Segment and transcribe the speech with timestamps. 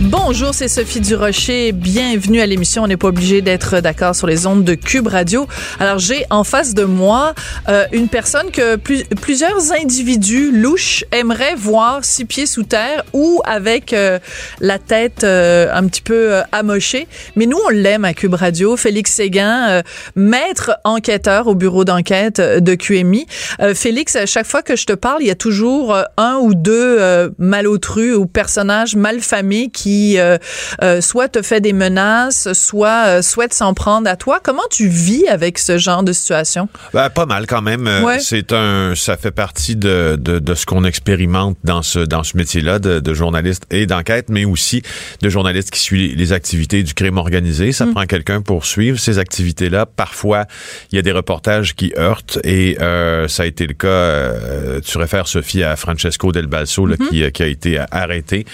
[0.00, 1.72] Bonjour, c'est Sophie Durocher.
[1.72, 2.84] Bienvenue à l'émission.
[2.84, 5.46] On n'est pas obligé d'être d'accord sur les ondes de Cube Radio.
[5.78, 7.34] Alors, j'ai en face de moi
[7.68, 13.92] euh, une personne que plusieurs individus louches aimeraient voir six pieds sous terre ou avec
[13.92, 14.18] euh,
[14.60, 17.06] la tête euh, un petit peu amochée.
[17.36, 18.76] Mais nous, on l'aime à Cube Radio.
[18.76, 19.82] Félix Séguin,
[20.16, 23.26] maître enquêteur au bureau d'enquête de QMI.
[23.74, 27.32] Félix, à chaque fois que je te parle, il y a toujours un ou deux
[27.38, 30.38] malotrus ou personnages malfamés qui euh,
[30.82, 34.40] euh, soit te fait des menaces, soit euh, souhaite s'en prendre à toi.
[34.42, 36.68] Comment tu vis avec ce genre de situation?
[36.94, 37.90] Ben, pas mal quand même.
[38.20, 42.36] C'est un, ça fait partie de, de, de ce qu'on expérimente dans ce, dans ce
[42.36, 44.82] métier-là de, de, journaliste et d'enquête, mais aussi
[45.20, 47.72] de journaliste qui suit les activités du crime organisé.
[47.72, 47.94] Ça mm.
[47.94, 49.86] prend quelqu'un pour suivre ces activités-là.
[49.86, 50.46] Parfois,
[50.92, 54.80] il y a des reportages qui heurtent et ça a été le cas.
[54.80, 57.08] tu réfères, Sophie, à Francesco Del Balso, là, mm-hmm.
[57.08, 58.46] qui, qui a été arrêté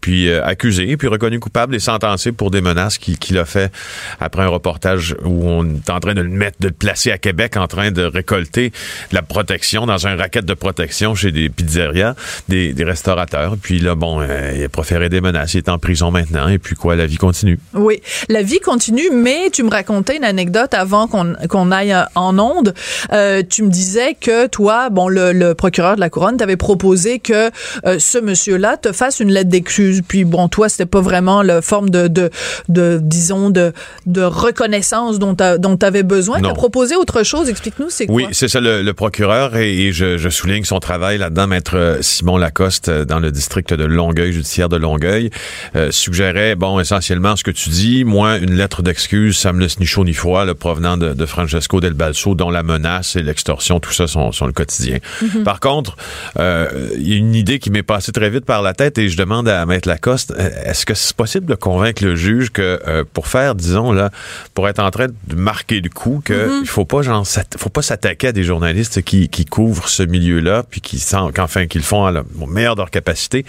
[0.00, 3.72] puis euh, accusé, puis reconnu coupable et sentencé pour des menaces qu'il a fait
[4.20, 7.18] après un reportage où on est en train de le mettre, de le placer à
[7.18, 8.72] Québec, en train de récolter
[9.12, 12.14] la protection dans un racket de protection chez des pizzerias,
[12.48, 13.56] des, restaurateurs.
[13.60, 16.58] Puis là, bon, euh, il a proféré des menaces, il est en prison maintenant, et
[16.58, 17.58] puis quoi, la vie continue.
[17.74, 22.72] Oui, la vie continue, mais tu me racontais une anecdote avant qu'on aille en onde.
[23.12, 27.50] Euh, tu me disais que toi, bon, le, procureur de la couronne t'avait proposé que
[27.84, 29.50] ce monsieur-là te fasse une lettre
[29.88, 32.30] d'excuse puis bon, toi, c'était pas vraiment la forme de, de,
[32.68, 33.72] de disons, de,
[34.06, 36.40] de reconnaissance dont tu avais besoin.
[36.40, 37.48] Tu as proposé autre chose.
[37.48, 38.16] Explique-nous, c'est quoi?
[38.16, 42.88] Oui, c'est ça, le, procureur, et, je, je, souligne son travail là-dedans, maître Simon Lacoste,
[42.88, 45.30] euh, dans le district de Longueuil, judiciaire de Longueuil,
[45.76, 49.78] euh, suggérait, bon, essentiellement ce que tu dis, moi, une lettre d'excuse, ça me laisse
[49.78, 53.22] ni chaud ni froid, le provenant de, de, Francesco Del Balso, dont la menace et
[53.22, 54.98] l'extorsion, tout ça sont, sont le quotidien.
[55.22, 55.42] Mm-hmm.
[55.44, 55.96] Par contre,
[56.38, 59.08] euh, il y a une idée qui m'est passée très vite par la tête et
[59.08, 62.80] je demande à Maître Lacoste, euh, est-ce que c'est possible de convaincre le juge que
[62.86, 64.10] euh, pour faire, disons là,
[64.54, 66.60] pour être en train de marquer le coup, que mm-hmm.
[66.62, 70.64] il faut pas genre, faut pas s'attaquer à des journalistes qui, qui couvrent ce milieu-là,
[70.68, 73.44] puis qui sentent qu'enfin qu'ils font à la, au meilleur de leur capacité,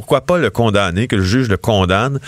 [0.00, 2.20] pourquoi pas le condamner, que le juge le condamne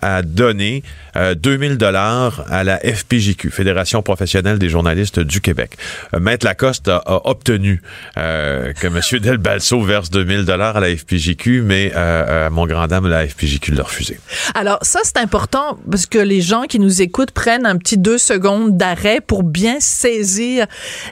[0.00, 0.82] à donner
[1.14, 5.76] 2000 euh, dollars à la FPJQ, Fédération professionnelle des journalistes du Québec.
[6.14, 7.82] Euh, Maître Lacoste a, obtenu
[8.16, 9.00] euh, que M.
[9.20, 13.72] Del Balso verse 2000 dollars à la FPJQ, mais à mon grand dame, la FPJQ
[13.72, 14.18] l'a refusé.
[14.54, 18.16] Alors ça, c'est important parce que les gens qui nous écoutent prennent un petit deux
[18.16, 20.66] secondes d'arrêt pour bien saisir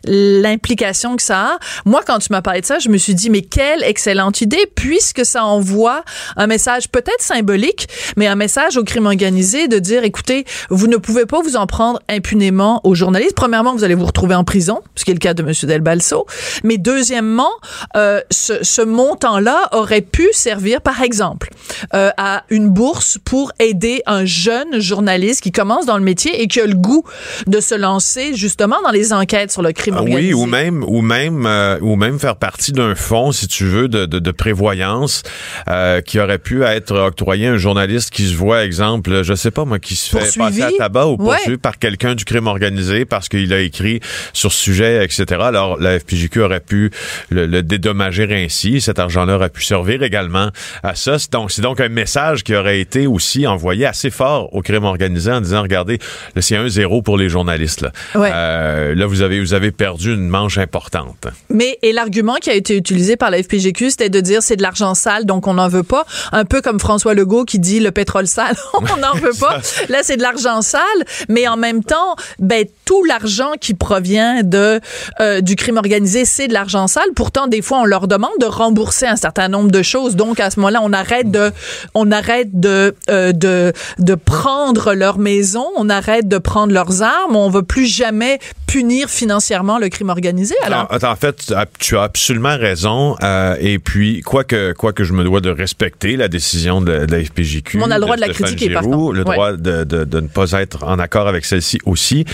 [0.05, 1.59] l'implication que ça a.
[1.85, 4.71] Moi, quand tu m'as parlé de ça, je me suis dit, mais quelle excellente idée,
[4.75, 5.98] puisque ça envoie
[6.37, 10.97] un message peut-être symbolique, mais un message au crime organisé de dire, écoutez, vous ne
[10.97, 13.35] pouvez pas vous en prendre impunément aux journalistes.
[13.35, 15.53] Premièrement, vous allez vous retrouver en prison, ce qui est le cas de M.
[15.63, 16.27] Del Balso.
[16.65, 17.51] Mais deuxièmement,
[17.97, 21.51] euh, ce, ce montant-là aurait pu servir, par exemple,
[21.95, 26.49] euh, à une bourse pour aider un jeune journaliste qui commence dans le métier et
[26.49, 27.05] qui a le goût
[27.47, 30.35] de se lancer justement dans les enquêtes sur le crime ah organisé.
[30.35, 33.89] Oui, ou même, ou même, euh, ou même faire partie d'un fonds, si tu veux,
[33.89, 35.23] de, de, de prévoyance.
[35.69, 39.35] Euh, euh, qui aurait pu être octroyé à un journaliste qui se voit, exemple, je
[39.35, 42.47] sais pas moi, qui se fait passer à tabac ou poursuivi par quelqu'un du crime
[42.49, 44.01] organisé parce qu'il a écrit
[44.33, 45.25] sur ce sujet, etc.
[45.41, 46.91] Alors la FPJQ aurait pu
[47.31, 48.81] le, dédommager ainsi.
[48.81, 50.51] Cet argent-là aurait pu servir également
[50.83, 51.19] à ça.
[51.19, 54.85] C'est donc, c'est donc un message qui aurait été aussi envoyé assez fort au crime
[54.85, 55.99] organisé en disant, regardez,
[56.41, 57.83] c'est un zéro pour les journalistes.
[57.83, 61.29] Là, euh, là vous avez vous avez perdu une manche importante.
[61.51, 64.63] Mais et l'argument qui a été utilisé par la FPJQ, c'était de dire c'est de
[64.63, 66.07] l'argent sale, donc on en veut pas.
[66.33, 69.61] Un peu comme François Legault qui dit le pétrole sale, on n'en veut pas.
[69.89, 70.83] Là, c'est de l'argent sale,
[71.29, 74.81] mais en même temps, ben tout l'argent qui provient de
[75.21, 77.09] euh, du crime organisé, c'est de l'argent sale.
[77.15, 80.17] Pourtant, des fois, on leur demande de rembourser un certain nombre de choses.
[80.17, 81.53] Donc, à ce moment-là, on arrête de
[81.95, 87.37] on arrête de euh, de de prendre leur maison, on arrête de prendre leurs armes.
[87.37, 90.55] On veut plus jamais punir financièrement le crime organisé.
[90.63, 93.17] Alors, en fait, tu as absolument raison.
[93.23, 97.07] Euh, et puis, quoi que quoi que je me dois de respecter la décision de,
[97.09, 97.79] la FPJQ.
[97.83, 99.13] On a le droit de, la critiquer, par contre.
[99.13, 102.25] Le droit de, de, ne pas être en accord avec celle-ci aussi.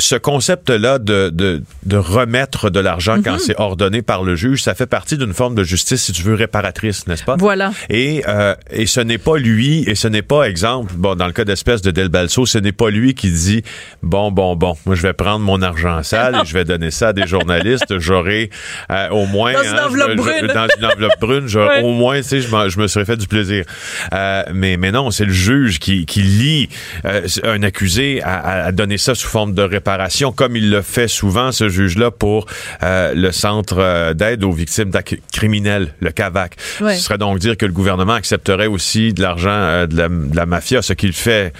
[0.00, 3.38] Ce concept-là de, de, remettre de l'argent quand mhm.
[3.38, 6.34] c'est ordonné par le juge, ça fait partie d'une forme de justice, si tu veux,
[6.34, 7.36] réparatrice, n'est-ce pas?
[7.36, 7.72] Voilà.
[7.88, 11.32] Et, euh, et ce n'est pas lui, et ce n'est pas, exemple, bon, dans le
[11.32, 13.62] cas d'espèce de Del Balso, ce n'est pas lui qui dit,
[14.02, 17.08] bon, bon, bon, moi, je vais prendre mon argent sale et je vais donner ça
[17.08, 17.98] à des journalistes.
[17.98, 18.50] J'aurai
[18.90, 19.52] euh, au moins...
[19.52, 20.46] Dans une hein, enveloppe brune.
[20.46, 21.48] dans une enveloppe brune,
[21.82, 23.64] au moins, tu sais, je, je, me serais fait du plaisir.
[24.12, 26.68] Euh, mais, mais non, c'est le juge qui, qui lie
[27.04, 31.08] euh, un accusé à, à, donner ça sous forme de réparation, comme il le fait
[31.08, 32.46] souvent, ce juge-là, pour
[32.82, 36.56] euh, le Centre d'aide aux victimes d'actes criminels, le CAVAC.
[36.78, 40.46] Ce serait donc dire que le gouvernement accepterait aussi de l'argent de la, de, la,
[40.46, 41.52] mafia, ce qu'il fait.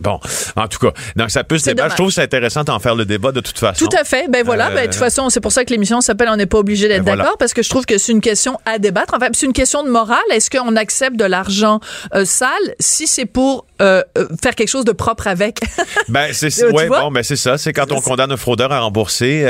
[0.00, 0.20] bon,
[0.56, 1.92] en tout cas, donc ça peut se débattre.
[1.92, 3.86] Je trouve c'est intéressant d'en faire le débat de toute façon.
[3.86, 4.28] Tout à fait.
[4.28, 6.58] Ben voilà, ben, de toute façon, c'est pour ça que l'émission s'appelle On n'est pas
[6.58, 9.14] obligé d'être ben d'accord, parce que je trouve que c'est une question à débattre.
[9.14, 10.18] En fait, c'est une question de morale.
[10.30, 11.80] Est-ce qu'on accepte de l'argent
[12.14, 12.74] euh, sale?
[12.78, 15.60] Si c'est pour euh, euh, faire quelque chose de propre avec.
[16.08, 17.58] ben c'est ouais, bon, ben c'est ça.
[17.58, 19.46] C'est quand on condamne un fraudeur à rembourser.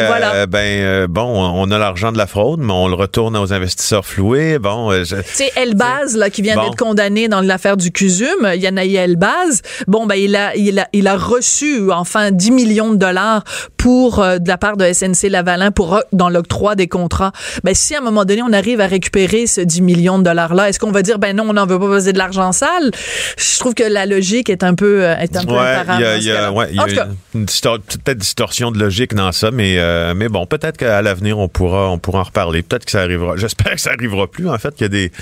[0.49, 4.59] ben bon, on a l'argent de la fraude, mais on le retourne aux investisseurs floués.
[4.59, 8.53] Bon, c'est Elbaz là qui vient d'être condamné dans l'affaire du CUSUM.
[8.55, 9.63] Yanaï Elbaz.
[9.87, 13.45] Bon, ben il a il a il a reçu enfin 10 millions de dollars
[13.77, 17.33] pour de la part de SNC Lavalin pour dans l'octroi des contrats.
[17.65, 20.55] Ben si à un moment donné on arrive à récupérer ce 10 millions de dollars
[20.55, 22.91] là, est-ce qu'on va dire ben non, on n'en veut pas poser de l'argent sale?
[23.37, 25.77] Je trouve que la logique est un peu euh, est un peu ouais,
[26.19, 30.13] il y a, ouais, y a une, peut-être distorsion de logique dans ça, mais euh,
[30.15, 32.63] mais bon, peut-être qu'à l'avenir on pourra on pourra en reparler.
[32.63, 33.37] Peut-être que ça arrivera.
[33.37, 34.49] J'espère que ça arrivera plus.
[34.49, 35.13] En fait, qu'il y a des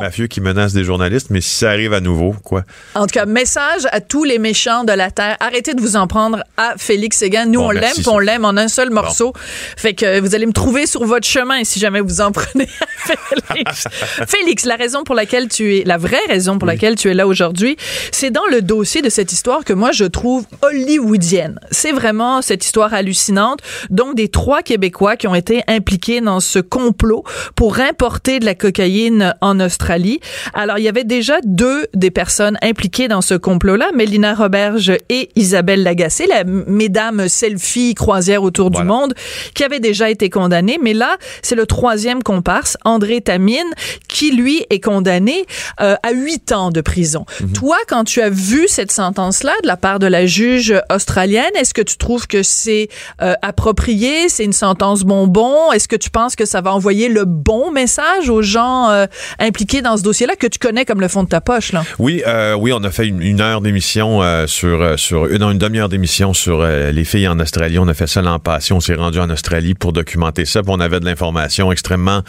[0.00, 2.64] mafieux qui menacent des journalistes, mais si ça arrive à nouveau, quoi.
[2.94, 5.36] En tout cas, message à tous les méchants de la terre.
[5.40, 7.44] Arrêtez de vous en prendre à Félix Séguin.
[7.46, 9.32] Nous on l'aime, on l'aime en un seul morceau.
[9.76, 13.14] Fait que vous allez me trouver sur votre chemin si jamais vous en prenez à
[13.52, 13.88] Félix.
[14.26, 17.26] Félix, la raison pour laquelle tu es, la vraie raison pour laquelle tu es là
[17.26, 17.76] aujourd'hui,
[18.12, 21.58] c'est dans le dossier de cette histoire que moi je trouve hollywoodienne.
[21.70, 23.60] C'est vraiment cette histoire hallucinante.
[23.90, 28.54] Donc des trois Québécois qui ont été impliqués dans ce complot pour importer de la
[28.54, 30.20] cocaïne en Australie.
[30.54, 35.30] Alors il y avait déjà deux des personnes impliquées dans ce complot-là, Mélina Roberge et
[35.36, 39.14] Isabelle Lagacé, la mesdames selfie croisière autour du monde,
[39.54, 40.78] qui avaient déjà été condamnées.
[40.82, 43.72] Mais là, c'est le troisième comparse, André Tamine,
[44.08, 45.44] qui lui est condamné
[45.80, 47.24] euh, à huit ans de prison.
[47.40, 47.52] Mhm.
[47.52, 51.74] Toi, quand tu as vu cette sentence-là de la part de la juge australienne, est-ce
[51.74, 52.88] que tu trouves que c'est
[53.22, 55.72] euh, approprié, c'est une sentence bonbon?
[55.72, 59.06] Est-ce que tu penses que ça va envoyer le bon message aux gens euh,
[59.38, 61.72] impliqués dans ce dossier-là que tu connais comme le fond de ta poche?
[61.72, 61.84] Là?
[61.98, 62.22] Oui,
[62.58, 67.04] oui, on a fait une, heure d'émission sur, sur une, une demi-heure d'émission sur les
[67.04, 67.78] filles en Australie.
[67.78, 68.72] On a fait ça l'an passé.
[68.72, 70.60] On s'est rendu en Australie pour documenter ça.
[70.66, 72.22] on avait de l'information extrêmement,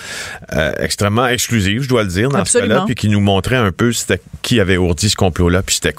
[0.79, 3.91] extrêmement exclusive, je dois le dire, dans ce cas-là, puis qui nous montrait un peu
[4.41, 5.93] qui avait ourdi ce complot-là, puis c'était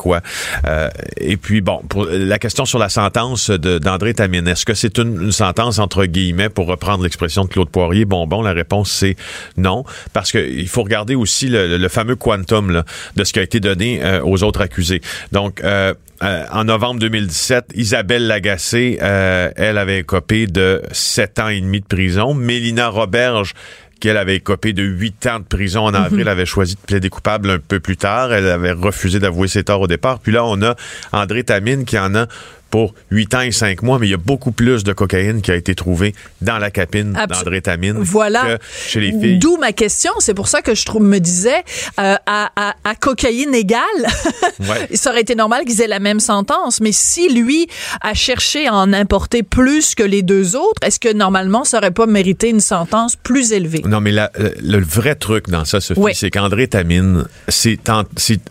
[0.67, 4.99] Euh, et puis, bon, pour la question sur la sentence d'André Tamine, est-ce que c'est
[4.99, 9.17] une, sentence entre guillemets, pour reprendre l'expression de Claude Poirier, bon, bon, la réponse c'est
[9.56, 12.83] non, parce qu'il faut regarder aussi le, fameux quantum
[13.17, 15.00] de ce qui a été donné euh, aux autres accusés.
[15.33, 21.81] Donc, euh, en novembre 2017, Isabelle Lagacé, elle avait copé de sept ans et demi
[21.81, 22.35] de prison.
[22.35, 23.55] Mélina Roberge,
[24.00, 26.29] qu'elle avait copé de huit ans de prison en avril, mhm.
[26.29, 28.33] avait choisi de plaider coupable un peu plus tard.
[28.33, 30.21] Elle avait refusé d'avouer ses torts au départ.
[30.21, 30.77] Puis là, on a
[31.12, 32.27] André Tamine qui en a
[32.70, 35.50] pour 8 ans et 5 mois, mais il y a beaucoup plus de cocaïne qui
[35.50, 38.59] a été trouvée dans la capine d'André Tamine voilà.
[38.59, 39.38] que chez les filles.
[39.38, 40.12] D'où ma question.
[40.19, 41.65] C'est pour ça que je trouve, me disais,
[41.99, 43.81] euh, à, à, à, cocaïne égale,
[44.61, 44.88] ouais.
[44.94, 46.81] ça aurait été normal qu'ils aient la même sentence.
[46.81, 47.69] Mais si lui
[48.00, 51.91] a cherché à en importer plus que les deux autres, est-ce que normalement, ça aurait
[51.91, 53.82] pas mérité une sentence plus élevée?
[53.87, 54.31] Non, mais la,
[54.62, 57.78] le, vrai truc dans ça, Sophie, c'est qu'André Tamine, c'est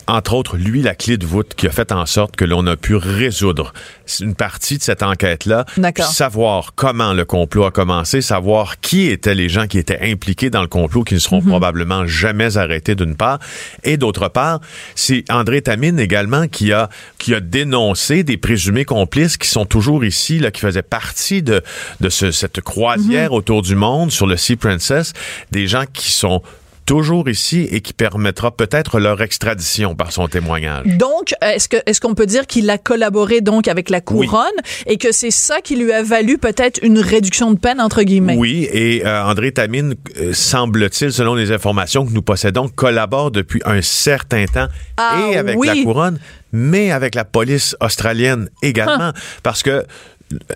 [0.08, 2.76] entre autres lui la clé de voûte qui a fait en sorte que l'on a
[2.76, 3.74] pu résoudre
[4.20, 5.66] une partie de cette enquête-là.
[6.00, 10.62] Savoir comment le complot a commencé, savoir qui étaient les gens qui étaient impliqués dans
[10.62, 11.50] le complot, qui ne seront mhm.
[11.50, 13.40] probablement jamais arrêtés d'une part.
[13.84, 14.60] Et d'autre part,
[14.96, 20.06] c'est André Tamine également qui a, qui a dénoncé des présumés complices qui sont toujours
[20.06, 21.62] ici, là, qui faisaient partie de,
[22.02, 23.38] de ce, cette croisière mhm.
[23.38, 25.14] autour du monde sur le Sea Princess,
[25.52, 26.42] des gens qui sont
[26.88, 30.86] toujours ici et qui permettra peut-être leur extradition par son témoignage.
[30.86, 34.48] Donc, est-ce que est-ce qu'on peut dire qu'il a collaboré donc avec la couronne
[34.88, 38.38] et que c'est ça qui lui a valu peut-être une réduction de peine entre guillemets?
[38.38, 43.62] Oui, et euh, André Tamine euh, semble-t-il selon les informations que nous possédons collabore depuis
[43.66, 46.20] un certain temps ah, et avec la couronne
[46.54, 49.12] mais avec la police australienne également.
[49.44, 49.86] Parce que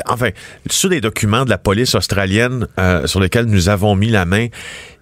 [0.08, 0.30] enfin,
[0.70, 4.48] sur les documents de la police australienne euh, sur lesquels nous avons mis la main,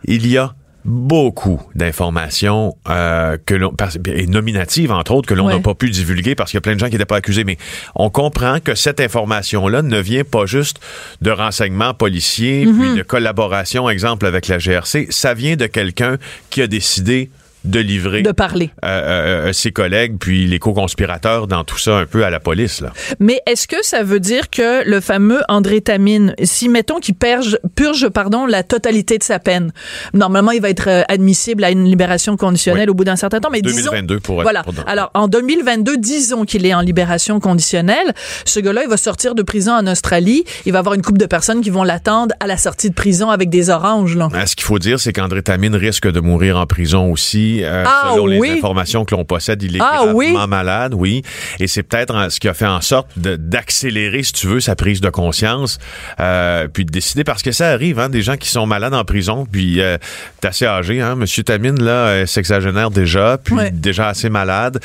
[0.06, 0.56] il y a
[0.86, 3.74] beaucoup d'informations euh, que l'on
[4.06, 5.62] et nominatives entre autres que l'on n'a Ouais.
[5.62, 7.44] pas pu divulguer parce qu'il y a plein de gens qui n'étaient pas accusés.
[7.44, 7.58] Mais
[7.96, 10.80] on comprend que cette information là ne vient pas juste
[11.22, 16.18] de renseignements policiers puis de collaboration exemple avec la GRC ça vient de quelqu'un
[16.50, 17.30] qui a décidé
[17.66, 18.70] de livrer de parler.
[18.86, 22.40] euh, euh, euh, ses collègues puis les co-conspirateurs dans tout ça un peu à la
[22.40, 22.92] police là.
[23.20, 27.58] Mais est-ce que ça veut dire que le fameux André Tamine, si mettons qu'il purge,
[27.76, 29.72] purge pardon, la totalité de sa peine,
[30.14, 32.92] normalement il va être admissible à une libération conditionnelle Oui.
[32.92, 34.64] au bout d'un certain temps, mais 2022 disons, pour être- voilà.
[34.64, 38.14] pour- Alors en 2022, disons qu'il est en libération conditionnelle,
[38.46, 41.26] ce gars-là il va sortir de prison en Australie, il va avoir une couple de
[41.26, 44.30] personnes qui vont l'attendre à la sortie de prison avec des oranges là.
[44.34, 47.49] Euh, Ce qu'il faut dire, c'est qu'André Tamine risque de mourir en prison aussi.
[47.62, 48.50] Euh, Ah, selon oui?
[48.52, 50.48] les informations que l'on possède, il est Ah, gravement oui?
[50.48, 51.22] malade, oui.
[51.60, 55.02] Et c'est peut-être ce qui a fait en sorte d'accélérer, si tu veux, sa prise
[55.02, 55.80] de conscience,
[56.20, 59.04] euh, puis de décider, parce que ça arrive, hein, des gens qui sont malades en
[59.04, 59.98] prison, puis euh,
[60.42, 63.72] t'es assez âgé, hein, Monsieur Tamine, là, euh, sexagénaire déjà, puis Ouais.
[63.72, 64.80] déjà assez malade.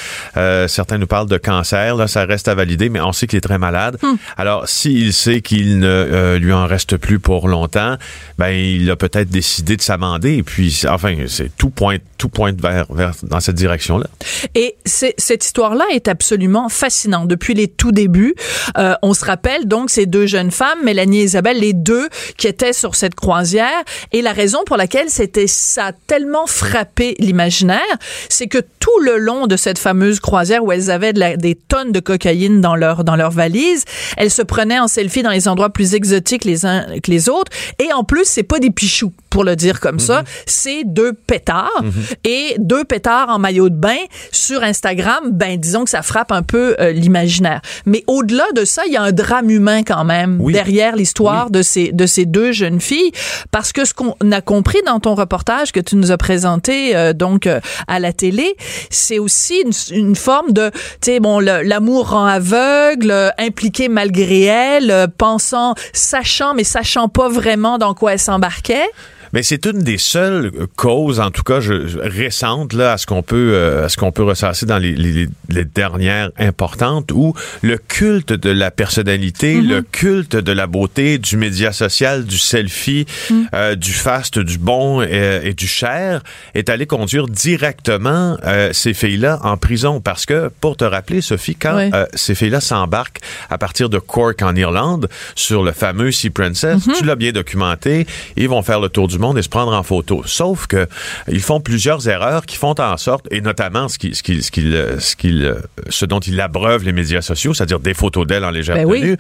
[0.69, 3.41] Certains nous parlent de cancer, là, ça reste à valider, mais on sait qu'il est
[3.41, 3.99] très malade.
[4.03, 4.15] Hmm.
[4.37, 7.97] Alors, s'il sait qu'il ne lui en reste plus pour longtemps,
[8.39, 10.37] ben il a peut-être décidé de s'amender.
[10.37, 14.07] Et puis, enfin, c'est tout pointe, tout pointe vers, vers dans cette direction-là.
[14.55, 17.29] Et cette histoire-là est absolument fascinante.
[17.29, 18.35] Depuis les tout débuts,
[18.79, 22.47] euh, on se rappelle donc ces deux jeunes femmes, Mélanie et Isabelle, les deux qui
[22.47, 23.83] étaient sur cette croisière.
[24.13, 27.81] Et la raison pour laquelle c'était ça a tellement frappé l'imaginaire,
[28.29, 31.55] c'est que tout le long de cette fameuse croisière où elles avaient de la- des
[31.55, 33.85] tonnes de cocaïne dans leur dans leur valise,
[34.17, 37.51] elles se prenaient en selfie dans les endroits plus exotiques les uns que les autres.
[37.79, 41.83] Et en plus, c'est pas des pichous pour le dire comme ça, c'est deux pétards
[42.25, 43.97] et deux pétards en maillot de bain
[44.33, 45.31] sur Instagram.
[45.33, 47.61] Ben disons que ça frappe un peu euh, l'imaginaire.
[47.87, 50.53] Mais au-delà de ça, il y a un drame humain quand même Oui.
[50.53, 53.13] derrière l'histoire de ces de ces deux jeunes filles
[53.51, 57.13] parce que ce qu'on a compris dans ton reportage que tu nous as présenté euh,
[57.13, 58.57] donc euh, à la télé,
[58.91, 60.71] c'est aussi une, une forme de
[61.01, 67.79] tu sais bon l'amour rend aveugle, impliqué malgré elle, pensant sachant mais sachant pas vraiment
[67.79, 68.89] dans quoi elle s'embarquait.
[69.35, 73.05] Mais c'est une des seules euh, causes, en tout cas je- récentes, là, à ce
[73.07, 77.35] qu'on peut, euh, à ce qu'on peut ressasser dans les, les- les dernières importantes, où
[77.61, 83.07] le culte de la personnalité, le culte de la beauté, du média social, du selfie,
[83.55, 86.23] euh, du fast, du bon euh, et du cher,
[86.55, 90.01] est allé conduire directement euh, ces filles-là en prison.
[90.01, 91.75] Parce que, pour te rappeler, Sophie, quand
[92.15, 93.19] ces filles-là s'embarquent
[93.51, 98.07] à partir de Cork en Irlande sur le fameux Sea Princess, tu l'as bien documenté,
[98.37, 100.23] ils vont faire le tour du monde et se prendre en photo.
[100.27, 100.87] Sauf que
[101.29, 104.51] ils font plusieurs erreurs qui font en sorte, et notamment ce qui, ce qui, ce
[104.51, 105.45] qui, ce qui,
[105.89, 109.01] ce dont ils abreuvent les médias sociaux, c'est-à-dire des photos d'elles en légère Ben oui.
[109.01, 109.17] tenue,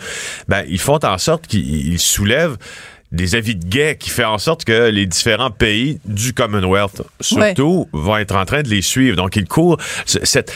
[0.48, 2.56] ben, ils font en sorte qu'ils ils soulèvent
[3.12, 7.88] des avis de guet qui fait en sorte que les différents pays du Commonwealth, surtout,
[7.92, 9.16] vont être en train de les suivre.
[9.16, 10.52] Donc, ils courent cette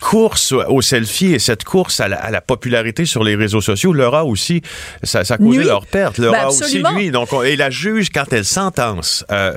[0.00, 3.92] course au selfie et cette course à la, à la popularité sur les réseaux sociaux
[3.92, 4.62] leur a aussi,
[5.02, 5.64] ça, ça a causé Nuit.
[5.66, 7.10] leur perte, leur Ben a aussi nuit.
[7.10, 9.54] Donc, on- et la juge, quand elle sentence, euh,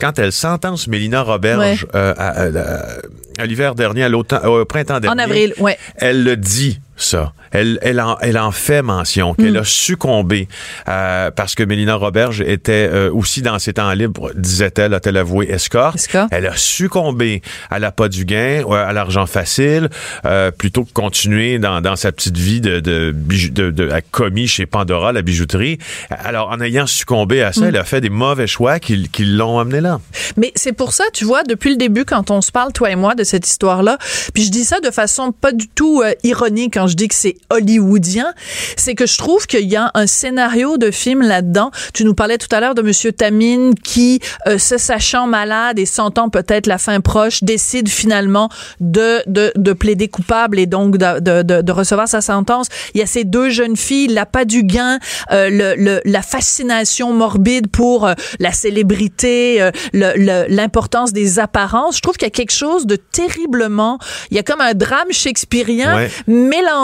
[0.00, 1.90] quand elle sentence Mélina Roberge Ouais.
[1.94, 2.98] euh, à, à-
[3.38, 5.76] à l'hiver dernier, à l'automne, au printemps dernier, En avril, ouais.
[5.96, 7.32] elle le dit ça.
[7.52, 9.56] Elle, elle, en, elle en fait mention, qu'elle Mm.
[9.58, 10.48] a succombé
[10.88, 15.50] euh, parce que Mélina Roberge était euh, aussi dans ses temps libres, disait-elle, a-t-elle avoué,
[15.50, 15.96] escorte.
[15.96, 16.28] Escorte.
[16.32, 19.88] Elle a succombé à l'appât du gain, à l'argent facile,
[20.24, 24.46] euh, plutôt que continuer dans, dans sa petite vie de, de, de, de- à commis
[24.48, 25.78] chez Pandora, la bijouterie.
[26.10, 27.68] Alors, en ayant succombé à ça, Mm.
[27.68, 30.00] elle a fait des mauvais choix qui, qui l'ont amené là.
[30.36, 32.96] Mais c'est pour ça, tu vois, depuis le début, quand on se parle, toi et
[32.96, 33.98] moi, de cette histoire-là,
[34.34, 37.36] puis je dis ça de façon pas du tout ironique quand je dis que c'est
[37.50, 38.32] hollywoodien,
[38.76, 41.72] c'est que je trouve qu'il y a un scénario de film là-dedans.
[41.92, 45.84] Tu nous parlais tout à l'heure de Monsieur Tamine qui, euh, se sachant malade et
[45.86, 51.18] sentant peut-être la fin proche, décide finalement de, de, de plaider coupable et donc de,
[51.18, 52.68] de, de, de recevoir sa sentence.
[52.94, 55.00] Il y a ces deux jeunes filles, l'appât du gain,
[55.32, 61.40] euh, le, le, la fascination morbide pour euh, la célébrité, euh, le- le- l'importance des
[61.40, 61.96] apparences.
[61.96, 63.98] Je trouve qu'il y a quelque chose de terriblement,
[64.30, 66.10] il y a comme un drame shakespearien Ouais.
[66.28, 66.75] mélangé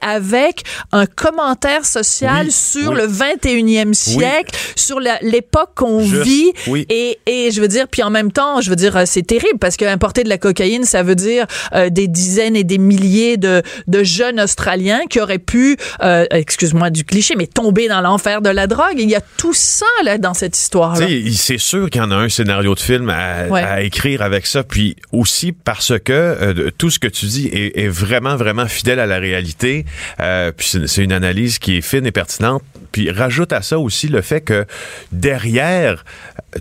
[0.00, 0.62] avec
[0.92, 2.96] un commentaire social Oui, sur oui.
[2.96, 6.52] le 21e siècle, sur la- l'époque qu'on vit.
[6.66, 6.86] oui.
[6.90, 9.58] Et, et je veux dire, puis en même temps, je veux dire, euh, c'est terrible
[9.58, 13.36] parce que importer de la cocaïne, ça veut dire euh, des dizaines et des milliers
[13.36, 18.40] de, de jeunes Australiens qui auraient pu, euh, excuse-moi du cliché, mais tomber dans l'enfer
[18.42, 18.94] de la drogue.
[18.98, 21.06] Il y a tout ça là dans cette histoire-là.
[21.34, 23.62] C'est sûr qu'il y en a un scénario de film à, Ouais.
[23.62, 27.78] à écrire avec ça, puis aussi parce que euh, tout ce que tu dis est,
[27.84, 29.84] est vraiment, vraiment fidèle à la réalité.
[30.20, 32.62] Euh, puis c'est une analyse qui est fine et pertinente
[32.92, 34.66] Puis rajoute à ça aussi le fait que
[35.12, 36.04] derrière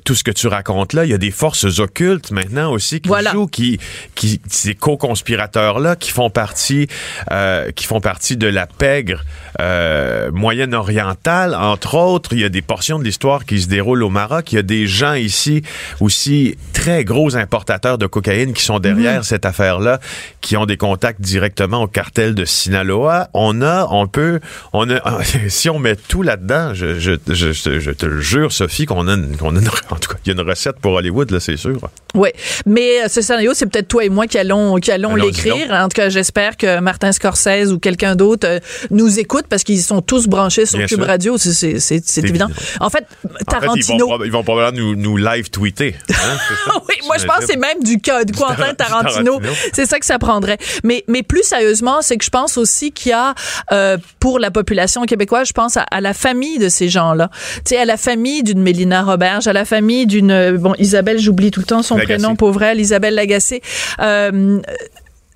[0.04, 3.10] tout ce que tu racontes là, il y a des forces occultes maintenant aussi qui
[3.32, 3.80] jouent, qui,
[4.16, 6.88] qui ces co-conspirateurs là qui font partie,
[7.32, 9.24] euh, qui font partie de la pègre
[9.60, 12.34] euh, moyenne-orientale, entre autres.
[12.34, 14.52] Il y a des portions de l'histoire qui se déroulent au Maroc.
[14.52, 15.62] Il y a des gens ici
[16.00, 19.24] aussi très gros importateurs de cocaïne qui sont derrière mhm.
[19.24, 20.00] cette affaire-là,
[20.42, 23.30] qui ont des contacts directement au cartel de Sinaloa.
[23.34, 24.40] On a, on peut,
[24.74, 25.00] on a,
[25.48, 29.56] si on met tout là-dedans, je, je, je, je, te jure, Sophie, qu'on a, qu'on
[29.56, 31.78] a en tout cas, il y a une recette pour Hollywood, là, c'est sûr.
[32.16, 32.30] Oui,
[32.66, 35.72] mais euh, ce scénario, c'est peut-être toi et moi qui allons, qui allons l'écrire.
[35.72, 38.60] En tout cas, j'espère que Martin Scorsese ou quelqu'un d'autre euh,
[38.92, 41.38] nous écoute parce qu'ils sont tous branchés sur Cube Radio.
[41.38, 42.48] C'est évident.
[42.80, 43.06] En fait,
[43.48, 44.24] Tarantino.
[44.26, 45.96] ils, vont, probablement nous, nous live tweeter.
[46.10, 46.14] Hein,
[46.90, 49.40] oui, moi, je pense que c'est même du, du Quentin Tarantino.
[49.74, 50.58] c'est ça que ça prendrait.
[50.84, 53.34] Mais, mais plus sérieusement, c'est que je pense aussi qu'il y a,
[53.72, 57.30] euh, pour la population québécoise, je pense à, à la famille de ces gens-là.
[57.58, 61.50] Tu sais, à la famille d'une Mélina Roberge, à la famille d'une, bon, Isabelle, j'oublie
[61.50, 63.62] tout le temps son prénom, pauvre elle, Isabelle Lagacé.
[64.00, 64.62] Euh,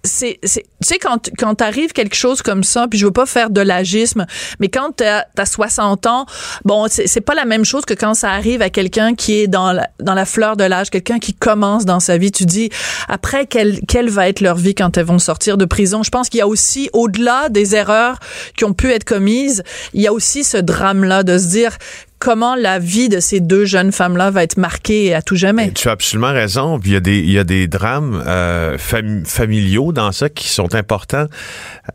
[0.08, 3.50] c'est, tu sais, quand, quand t'arrive quelque chose comme ça, puis je veux pas faire
[3.50, 4.26] de l'agisme,
[4.60, 6.26] mais quand t'as as 60 ans,
[6.66, 9.72] bon, c'est pas la même chose que quand ça arrive à quelqu'un qui est dans
[9.72, 12.32] la, dans la fleur de l'âge, quelqu'un qui commence dans sa vie.
[12.32, 12.70] Tu dis,
[13.08, 16.04] après, quelle, quelle va être leur vie quand elles vont sortir de prison?
[16.04, 18.20] Je pense qu'il y a aussi, au-delà des erreurs
[18.56, 19.64] qui ont pu être commises,
[19.94, 21.78] il y a aussi ce drame-là de se dire,
[22.20, 25.72] comment la vie de ces deux jeunes femmes-là va être marquée à tout jamais?
[25.72, 26.80] Tu as absolument raison.
[26.84, 30.76] il y a des, il y a des drames euh, familiaux dans ça qui sont
[30.76, 31.28] importants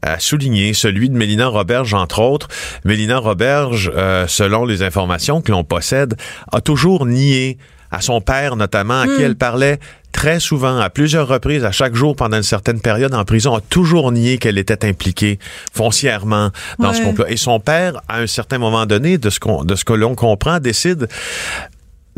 [0.03, 0.75] à souligner.
[0.75, 2.49] Celui de Mélina Roberge, entre autres.
[2.85, 6.15] Mélina Roberge, euh, selon les informations que l'on possède,
[6.53, 7.59] a toujours nié
[7.93, 9.25] à son père notamment, à qui hmm.
[9.25, 9.79] elle parlait
[10.13, 13.61] très souvent, à plusieurs reprises, à chaque jour pendant une certaine période en prison, a
[13.61, 15.39] toujours nié qu'elle était impliquée
[15.73, 17.25] foncièrement dans ce complot.
[17.29, 20.15] Et son père, à un certain moment donné, de ce qu'on, de ce que l'on
[20.15, 21.09] comprend, décide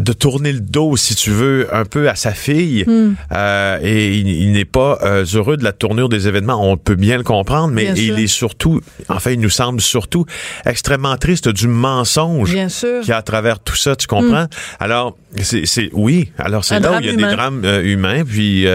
[0.05, 2.85] de tourner le dos, si tu veux, un peu à sa fille.
[2.87, 3.15] Hmm.
[3.33, 6.71] Euh, et il, n'est pas euh, heureux de la tournure des événements.
[6.71, 10.27] On peut bien le comprendre, mais il est surtout, enfin, il nous semble surtout
[10.67, 14.45] extrêmement triste du mensonge qu'il y a à travers tout ça, tu comprends?
[14.45, 14.49] Hmm.
[14.79, 16.31] Alors, c'est oui.
[16.39, 18.67] Alors, c'est là où il y a des drames euh, humains, puis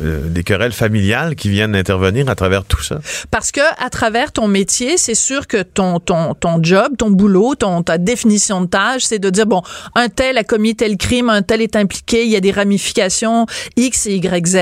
[0.00, 3.00] des querelles familiales qui viennent intervenir à travers tout ça.
[3.30, 7.54] Parce que à travers ton métier, c'est sûr que ton, ton, ton job, ton boulot,
[7.54, 9.62] ton, ta définition de tâche, c'est de dire, bon,
[9.94, 13.46] un tel a commis tel crime, un tel est impliqué, il y a des ramifications
[13.76, 14.56] X et Y, Z.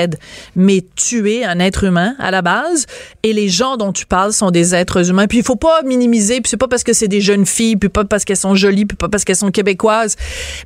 [0.56, 2.86] Mais tu es un être humain à la base
[3.22, 5.26] et les gens dont tu parles sont des êtres humains.
[5.26, 7.88] Puis il faut pas minimiser, puis c'est pas parce que c'est des jeunes filles, puis
[7.88, 10.16] pas parce qu'elles sont jolies, puis pas parce qu'elles sont québécoises,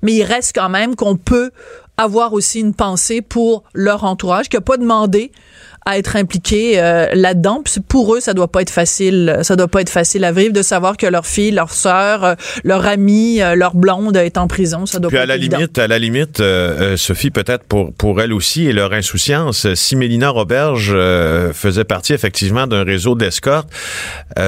[0.02, 1.50] mais il reste quand même qu'on peut
[1.96, 5.30] avoir aussi une pensée pour leur entourage qui a pas demandé
[5.84, 7.62] à être impliqués euh, là-dedans.
[7.88, 9.38] pour eux, ça doit pas être facile.
[9.42, 12.34] Ça doit pas être facile à vivre de savoir que leur fille, leur sœur, euh,
[12.64, 14.86] leur amie, euh, leur blonde est en prison.
[14.86, 16.42] Ça doit Puis à la limite, à la limite,
[16.96, 20.96] Sophie, peut-être pour pour elle aussi et leur insouciance, si Mélina Roberge
[21.52, 23.68] faisait partie effectivement d'un réseau d'escorte,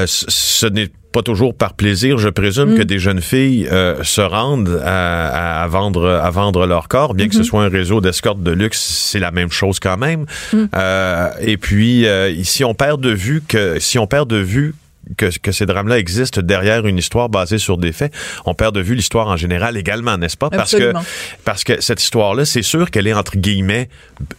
[0.06, 2.86] ce n'est pas toujours par plaisir, je présume, que mm.
[2.86, 7.40] des jeunes filles euh, se rendent à, vendre à vendre leur corps, bien que ce
[7.40, 7.44] mm-hmm.
[7.44, 10.26] soit un réseau d'escorte de luxe, c'est la même chose quand même.
[10.52, 10.64] Mm.
[10.74, 14.74] Euh, et puis, euh, si on perd de vue que si on perd de vue
[15.16, 18.12] que, que ces drames-là existent derrière une histoire basée sur des faits,
[18.44, 20.50] on perd de vue l'histoire en général également, n'est-ce pas?
[20.50, 20.92] Parce que,
[21.44, 23.88] parce que cette histoire-là, c'est sûr qu'elle est entre guillemets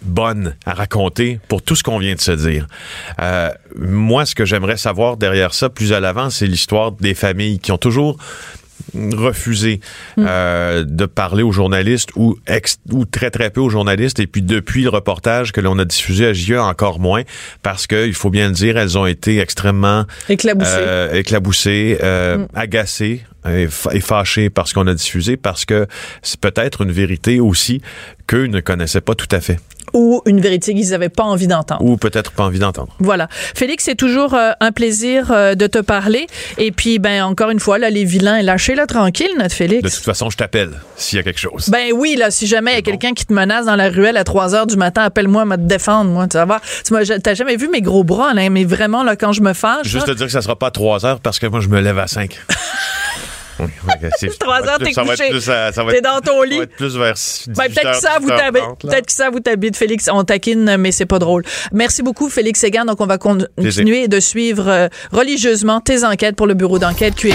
[0.02, 2.68] bonne à raconter pour tout ce qu'on vient de se dire.
[3.22, 7.60] Euh, moi, ce que j'aimerais savoir derrière ça plus à l'avant, c'est l'histoire des familles
[7.60, 8.18] qui ont toujours
[8.94, 9.80] refusé
[10.18, 10.26] mm.
[10.28, 12.38] euh, de parler aux journalistes ou,
[12.92, 16.28] ou très très peu aux journalistes et puis depuis le reportage que l'on a diffusé
[16.28, 17.24] à JE encore moins
[17.64, 22.38] parce que il faut bien le dire elles ont été extrêmement éclaboussées, euh, éclaboussées euh,
[22.38, 22.48] mm.
[22.54, 25.88] agacées et, fâchées par ce qu'on a diffusé parce que
[26.22, 27.82] c'est peut-être une vérité aussi
[28.28, 29.60] qu'eux ne connaissaient pas tout à fait
[29.96, 31.84] ou une vérité qu'ils n'avaient pas envie d'entendre.
[31.84, 32.94] Ou peut-être pas envie d'entendre.
[33.00, 33.28] Voilà.
[33.32, 36.28] Félix, c'est toujours euh, un plaisir euh, de te parler.
[36.58, 39.82] Et puis, ben encore une fois, là, les vilains, lâchez-le tranquille, notre Félix.
[39.84, 41.70] De toute façon, je t'appelle s'il y a quelque chose.
[41.70, 44.18] Ben oui, là, si jamais il y a quelqu'un qui te menace dans la ruelle
[44.18, 46.62] à 3 heures du matin, appelle-moi, me défendre, moi, tu vas voir.
[46.86, 49.88] Tu n'as jamais vu mes gros bras, là, mais vraiment, là, quand je me fâche.
[49.88, 51.80] Juste te dire que ça sera pas à 3 heures parce que moi, je me
[51.80, 52.38] lève à 5.
[53.60, 55.32] Oui, Trois heures, t'es couché.
[55.92, 56.66] T'es dans ton lit.
[56.78, 57.16] plus vers
[57.48, 60.10] ben, peut-être que ça vous peut-être que ça vous t'habite, Félix.
[60.12, 61.44] On taquine, mais c'est pas drôle.
[61.72, 62.86] Merci beaucoup, Félix Ségan.
[62.86, 67.34] Donc, on va continuer de suivre euh, religieusement tes enquêtes pour le bureau d'enquête QMI.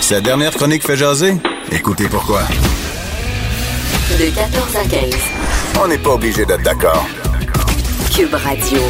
[0.00, 1.34] Sa dernière chronique fait jaser?
[1.70, 2.42] Écoutez pourquoi.
[4.18, 5.14] De 14 à 15.
[5.82, 7.06] On n'est pas obligé d'être d'accord.
[8.14, 8.80] Cube Radio.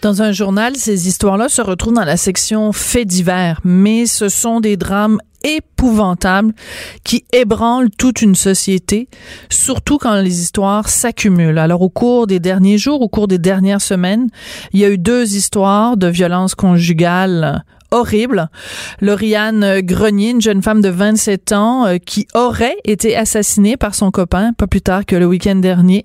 [0.00, 4.60] Dans un journal, ces histoires-là se retrouvent dans la section faits divers, mais ce sont
[4.60, 6.54] des drames épouvantables
[7.02, 9.08] qui ébranlent toute une société,
[9.50, 11.58] surtout quand les histoires s'accumulent.
[11.58, 14.28] Alors au cours des derniers jours, au cours des dernières semaines,
[14.72, 18.48] il y a eu deux histoires de violences conjugales horrible.
[19.00, 24.10] Lauriane Grenier, une jeune femme de 27 ans euh, qui aurait été assassinée par son
[24.10, 26.04] copain pas plus tard que le week-end dernier.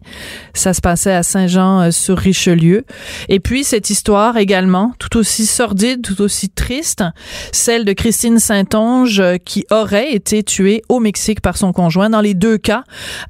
[0.53, 2.85] Ça se passait à Saint-Jean-sur-Richelieu.
[3.29, 7.03] Et puis cette histoire également, tout aussi sordide, tout aussi triste,
[7.51, 12.09] celle de Christine Saint-Onge euh, qui aurait été tuée au Mexique par son conjoint.
[12.09, 12.83] Dans les deux cas,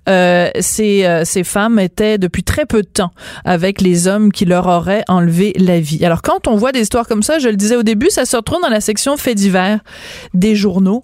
[0.10, 3.12] euh, ces, euh, ces femmes étaient depuis très peu de temps
[3.46, 6.06] avec les hommes qui leur auraient enlevé la vie.
[6.06, 8.42] Alors quand on voit des histoires comme ça, je le disais au début, ça sort
[8.43, 9.79] retrouve dans la section faits divers
[10.34, 11.03] des journaux,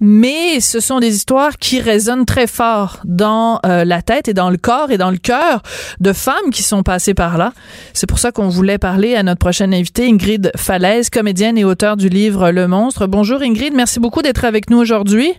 [0.00, 4.50] mais ce sont des histoires qui résonnent très fort dans euh, la tête et dans
[4.50, 5.62] le corps et dans le cœur
[6.00, 7.52] de femmes qui sont passées par là.
[7.92, 11.96] C'est pour ça qu'on voulait parler à notre prochaine invitée, Ingrid Falaise, comédienne et auteure
[11.96, 13.06] du livre Le Monstre.
[13.06, 15.32] Bonjour Ingrid, merci beaucoup d'être avec nous aujourd'hui.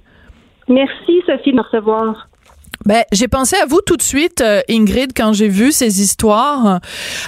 [0.68, 2.28] Merci Sophie de me recevoir.
[2.86, 6.80] Ben, j'ai pensé à vous tout de suite, euh, Ingrid, quand j'ai vu ces histoires,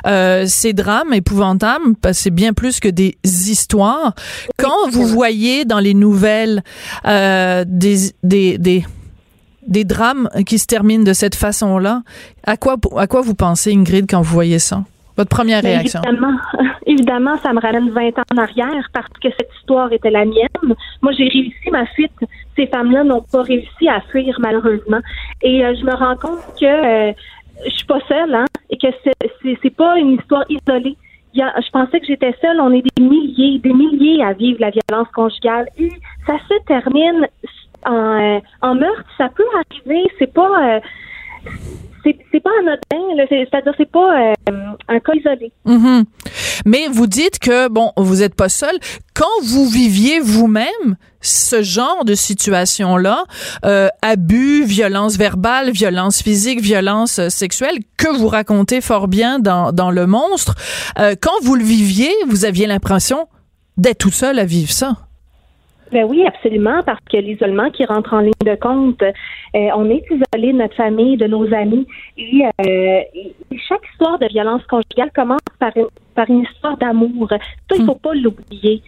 [0.07, 4.13] euh, ces drames épouvantables, parce que c'est bien plus que des histoires.
[4.57, 6.63] Quand vous voyez dans les nouvelles
[7.05, 8.85] euh, des, des, des,
[9.67, 12.03] des drames qui se terminent de cette façon-là,
[12.45, 14.83] à quoi, à quoi vous pensez, Ingrid, quand vous voyez ça?
[15.21, 16.01] Votre première réaction?
[16.01, 16.37] Évidemment,
[16.87, 20.73] évidemment, ça me ramène 20 ans en arrière parce que cette histoire était la mienne.
[21.03, 22.11] Moi, j'ai réussi ma fuite.
[22.55, 24.99] Ces femmes-là n'ont pas réussi à fuir, malheureusement.
[25.43, 27.13] Et euh, je me rends compte que euh,
[27.65, 30.97] je suis pas seule, hein, et que c'est, c'est, c'est pas une histoire isolée.
[31.35, 32.59] Il y a, je pensais que j'étais seule.
[32.59, 35.67] On est des milliers, des milliers à vivre la violence conjugale.
[35.77, 35.91] Et
[36.25, 37.27] ça se termine
[37.85, 39.05] en, euh, en meurtre.
[39.19, 40.03] Ça peut arriver.
[40.17, 40.81] C'est pas...
[42.03, 44.53] c'est, pas anodin, c'est-à-dire c'est pas euh,
[44.87, 45.51] un cas isolé.
[45.65, 46.05] Mhm.
[46.65, 48.77] Mais vous dites que, bon, vous n'êtes pas seul.
[49.13, 53.25] Quand vous viviez vous-même ce genre de situation-là,
[53.65, 59.71] euh, abus, violence verbale, violence physique, violence euh, sexuelle, que vous racontez fort bien dans,
[59.71, 60.55] dans Le Monstre,
[60.99, 63.27] euh, quand vous le viviez, vous aviez l'impression
[63.77, 64.97] d'être tout seul à vivre ça.
[65.91, 70.03] Ben oui, absolument, parce que l'isolement qui rentre en ligne de compte, euh, on est
[70.09, 71.85] isolé de notre famille, de nos amis,
[72.17, 73.35] et, euh, et
[73.67, 77.27] chaque histoire de violence conjugale commence par une, par une histoire d'amour.
[77.29, 78.81] Ça, il faut pas l'oublier.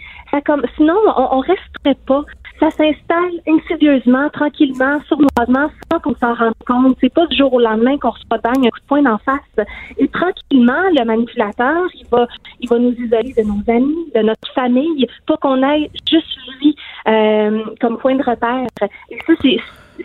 [0.78, 2.24] Sinon, on, on resterait pas.
[2.60, 6.98] Ça s'installe insidieusement, tranquillement, sournoisement, sans qu'on s'en rende compte.
[7.02, 9.68] C'est pas du jour au lendemain qu'on reçoit bang un coup de poing d'en face.
[9.98, 12.28] Et tranquillement, le manipulateur, il va,
[12.62, 16.76] il va nous isoler de nos amis, de notre famille, pour qu'on ait juste lui
[17.08, 18.68] euh, comme point de repère.
[19.12, 19.58] Et ça, c'est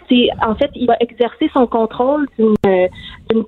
[0.09, 2.89] c'est en fait, il va exercer son contrôle d'une euh,
[3.31, 3.45] d'une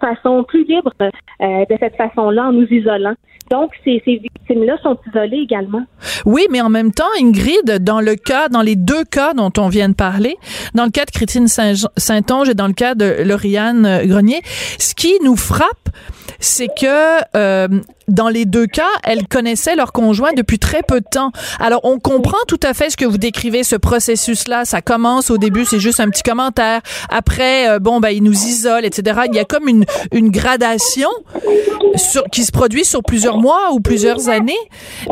[0.00, 1.06] façon plus libre euh,
[1.40, 3.14] de cette façon-là, en nous isolant.
[3.50, 5.82] Donc, ces, ces victimes-là sont isolées également.
[6.24, 9.68] Oui, mais en même temps, Ingrid, dans le cas, dans les deux cas dont on
[9.68, 10.36] vient de parler,
[10.74, 14.40] dans le cas de Christine Saint- Saint-Onge et dans le cas de Lauriane euh, Grenier,
[14.78, 15.88] ce qui nous frappe,
[16.40, 17.68] c'est que euh,
[18.08, 21.30] dans les deux cas, elles connaissaient leur conjoint depuis très peu de temps.
[21.60, 24.64] Alors, on comprend tout à fait ce que vous décrivez, ce processus-là.
[24.64, 26.80] Ça commence au début, c'est juste un petit commentaire.
[27.10, 29.20] Après, euh, bon, ben, ils nous isolent, etc.
[29.30, 31.08] Il y a comme une, une gradation
[31.94, 34.52] sur, qui se produit sur plusieurs mois ou plusieurs années.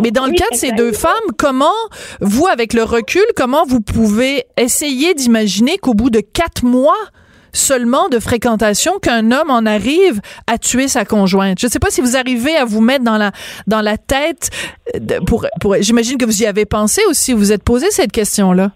[0.02, 1.66] Mais dans le cas de ces deux femmes, comment,
[2.20, 6.96] vous, avec le recul, comment vous pouvez essayer d'imaginer qu'au bout de quatre mois,
[7.58, 11.58] seulement de fréquentation qu'un homme en arrive à tuer sa conjointe.
[11.60, 13.32] Je ne sais pas si vous arrivez à vous mettre dans la
[13.66, 14.50] dans la tête
[14.98, 18.12] de- pour pour j'imagine que vous y avez pensé aussi, vous vous êtes posé cette
[18.12, 18.70] question-là.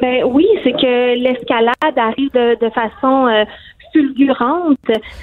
[0.00, 3.44] Ben oui, c'est que l'escalade arrive de, de façon euh,
[3.94, 4.76] fulgurante.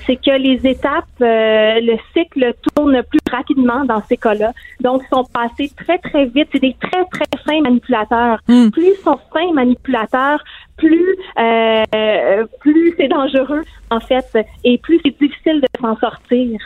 [0.06, 4.52] C'est que les étapes, euh, le cycle tourne plus rapidement dans ces cas-là.
[4.82, 6.48] Donc, ils sont passés très, très vite.
[6.52, 8.40] C'est des très, très fins manipulateurs.
[8.48, 8.70] Hmm.
[8.72, 10.44] Plus ils sont fins manipulateurs,
[10.78, 14.26] plus, euh, plus c'est dangereux, en fait,
[14.64, 16.60] et plus c'est difficile de s'en sortir.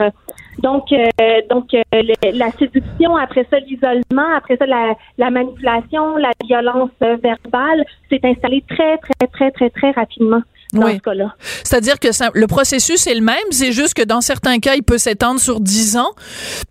[0.59, 1.07] Donc, euh,
[1.49, 6.89] donc euh, le- la séduction, après ça, l'isolement, après ça, la, la manipulation, la violence
[6.99, 10.41] verbale s'est installée très, très, très, très, très rapidement
[10.73, 10.95] dans Oui.
[10.95, 11.35] ce cas-là.
[11.63, 14.83] C'est-à-dire que ça- le processus est le même, c'est juste que dans certains cas, il
[14.83, 16.11] peut s'étendre sur dix ans,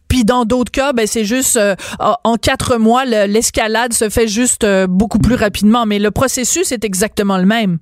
[0.09, 4.28] puis dans d'autres cas, ben c'est juste euh, en quatre mois, le- l'escalade se fait
[4.28, 7.78] juste euh, beaucoup plus rapidement, mais le processus est exactement le même.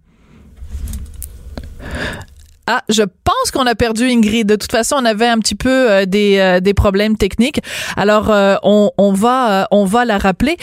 [2.66, 4.46] Ah, je pense qu'on a perdu Ingrid.
[4.46, 7.61] De toute façon, on avait un petit peu euh, des, euh, des problèmes techniques.
[7.96, 10.57] Alors, euh, on, on, va on va la rappeler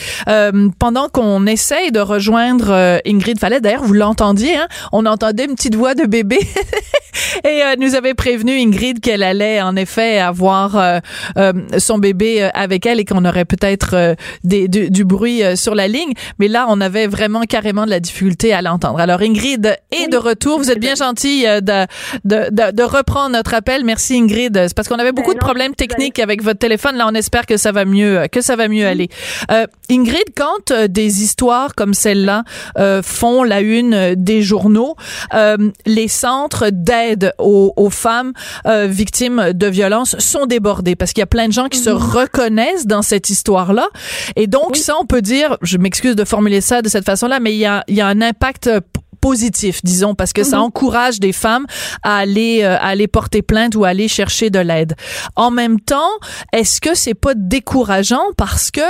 [0.80, 3.62] pendant qu'on essaye de rejoindre Ingrid Fallet.
[3.62, 4.68] D'ailleurs, vous l'entendiez, hein?
[4.92, 6.40] On entendait une petite voix de bébé
[7.44, 11.02] et nous avait prévenu Ingrid qu'elle allait en effet avoir
[11.78, 16.14] son bébé avec elle et qu'on aurait peut-être du, du, bruit sur la ligne.
[16.40, 19.00] Mais là, on avait vraiment carrément de la difficulté à l'entendre.
[19.00, 20.58] Alors, Ingrid est de retour.
[20.58, 21.86] Vous êtes bien gentille de
[22.26, 23.84] de, de, de, reprendre notre appel.
[23.84, 24.54] Merci Ingrid.
[24.54, 26.96] C'est parce qu'on avait beaucoup ben de problèmes techniques avec votre téléphone.
[26.96, 29.10] Là, on espère que ça va mieux, que ça va mieux aller.
[29.52, 32.44] Euh, Ingrid, quand euh, des histoires comme celle-là
[32.78, 34.96] euh, font la une euh, des journaux,
[35.34, 38.34] euh, les centres d'aide aux, aux, femmes
[38.66, 41.98] victimes de violences sont débordés parce qu'il y a plein de gens qui se mhm.
[41.98, 43.88] reconnaissent dans cette histoire-là.
[44.36, 47.54] Et donc, ça, on peut dire, je m'excuse de formuler ça de cette façon-là, mais
[47.54, 48.70] il y a, il y a un impact
[49.22, 50.64] positif, disons, parce que ça mhm.
[50.64, 51.66] encourage des femmes
[52.04, 54.96] à aller, euh, à aller porter plainte ou à aller chercher de l'aide.
[55.36, 56.10] En même temps,
[56.54, 58.82] est-ce que c'est pas décourageant parce que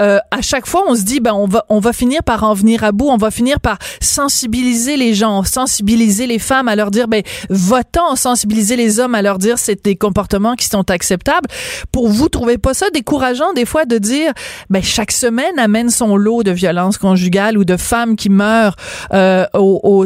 [0.00, 2.54] euh, à chaque fois on se dit ben on va on va finir par en
[2.54, 6.90] venir à bout, on va finir par sensibiliser les gens, sensibiliser les femmes à leur
[6.90, 11.48] dire ben votons, sensibiliser les hommes à leur dire c'est des comportements qui sont acceptables.
[11.92, 14.32] Pour vous, trouvez pas ça décourageant des fois de dire
[14.70, 18.76] ben chaque semaine amène son lot de violences conjugales ou de femmes qui meurent
[19.12, 19.46] euh,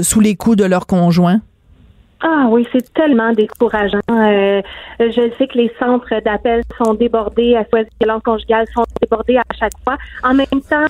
[0.03, 1.40] sous les coups de leur conjoint?
[2.25, 3.98] Ah oui, c'est tellement décourageant.
[4.09, 4.62] Euh,
[5.01, 9.55] je sais que les centres d'appel sont débordés à soit violence conjugale sont débordés à
[9.59, 9.96] chaque fois.
[10.22, 10.87] En même temps,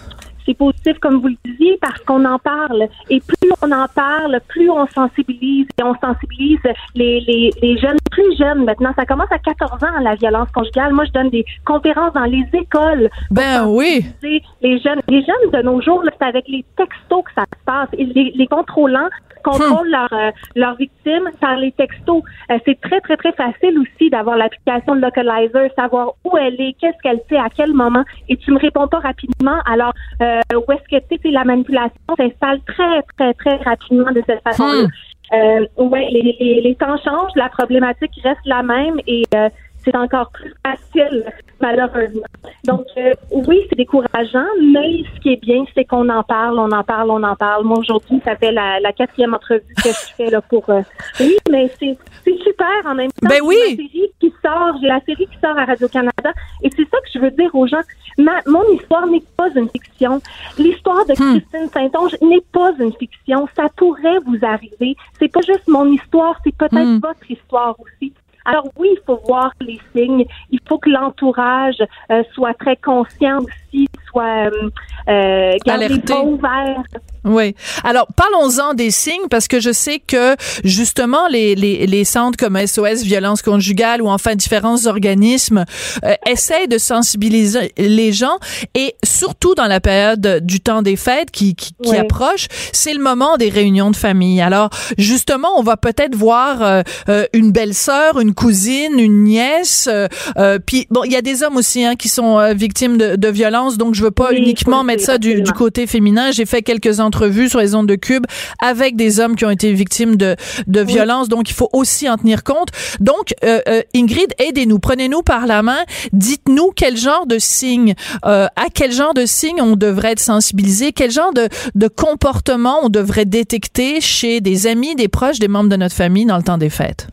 [0.46, 2.88] c'est positif, comme vous le disiez, parce qu'on en parle.
[3.10, 5.66] Et plus on en parle, plus on sensibilise.
[5.78, 6.60] Et on sensibilise
[6.94, 8.92] les, les, les jeunes plus jeunes maintenant.
[8.96, 10.92] Ça commence à 14 ans, la violence conjugale.
[10.92, 13.08] Moi, je donne des conférences dans les écoles.
[13.30, 14.04] Ben oui.
[14.22, 17.88] Les jeunes, les jeunes de nos jours, c'est avec les textos que ça se passe.
[17.96, 19.08] Et les, les contrôlants
[19.42, 20.08] contrôlent hum.
[20.10, 22.22] leurs leur victimes par les textos.
[22.50, 26.74] Euh, c'est très, très, très facile aussi d'avoir l'application de Localizer, savoir où elle est,
[26.80, 29.58] qu'est-ce qu'elle fait, à quel moment, et tu me réponds pas rapidement.
[29.66, 34.22] Alors, euh, où est-ce que tu sais, la manipulation s'installe très, très, très rapidement de
[34.26, 34.84] cette façon-là.
[34.84, 34.88] Hum.
[35.32, 39.96] Euh, ouais, les, les, les, temps changent, la problématique reste la même et euh, c'est
[39.96, 41.24] encore plus facile,
[41.62, 42.26] malheureusement.
[42.64, 46.70] Donc, euh, oui, c'est décourageant, mais ce qui est bien, c'est qu'on en parle, on
[46.70, 47.64] en parle, on en parle.
[47.64, 50.68] Moi, aujourd'hui, ça fait la, la quatrième entrevue que je fais là, pour...
[50.68, 50.82] Euh,
[51.20, 51.96] oui, mais c'est
[52.42, 53.28] super en même temps.
[53.28, 53.56] Ben oui!
[53.60, 57.08] La série qui sort, j'ai la série qui sort à Radio-Canada, et c'est ça que
[57.14, 57.80] je veux dire aux gens.
[58.18, 60.20] Ma, mon histoire n'est pas une fiction.
[60.58, 61.40] L'histoire de hmm.
[61.40, 63.48] Christine Saint-Onge n'est pas une fiction.
[63.56, 64.96] Ça pourrait vous arriver.
[65.18, 67.00] C'est pas juste mon histoire, c'est peut-être hmm.
[67.00, 68.12] votre histoire aussi.
[68.44, 70.24] Alors oui, il faut voir les signes.
[70.50, 74.70] Il faut que l'entourage euh, soit très conscient aussi, soit euh,
[75.08, 76.14] euh Alerté.
[76.14, 76.82] ouvert.
[77.24, 77.54] Oui.
[77.84, 82.58] Alors, parlons-en des signes parce que je sais que justement les, les, les centres comme
[82.58, 85.64] SOS violence conjugale ou enfin différents organismes
[86.04, 88.38] euh, essayent de sensibiliser les gens
[88.74, 93.02] et surtout dans la période du temps des fêtes qui, qui, qui approche, c'est le
[93.02, 94.40] moment des réunions de famille.
[94.40, 99.88] Alors, justement, on va peut-être voir euh, euh une belle-sœur, une cousine, une nièce.
[99.90, 100.08] Euh,
[100.38, 103.28] euh, puis bon, il y a des hommes aussi hein, qui sont victimes de, de
[103.28, 106.30] violences, donc je veux pas uniquement mettre ça du, du côté féminin.
[106.30, 108.24] J'ai fait quelques entrevues sur les ondes de Cube
[108.60, 110.34] avec des hommes qui ont été victimes de,
[110.66, 111.28] de violences.
[111.28, 112.68] Donc, il faut aussi en tenir compte.
[113.00, 115.80] Donc, euh, euh, Ingrid, aidez-nous, prenez-nous par la main,
[116.12, 117.94] dites-nous quel genre de signes,
[118.24, 122.78] euh, à quel genre de signes on devrait être sensibilisé, quel genre de, de comportement
[122.82, 126.42] on devrait détecter chez des amis, des proches, des membres de notre famille dans le
[126.42, 127.08] temps des fêtes?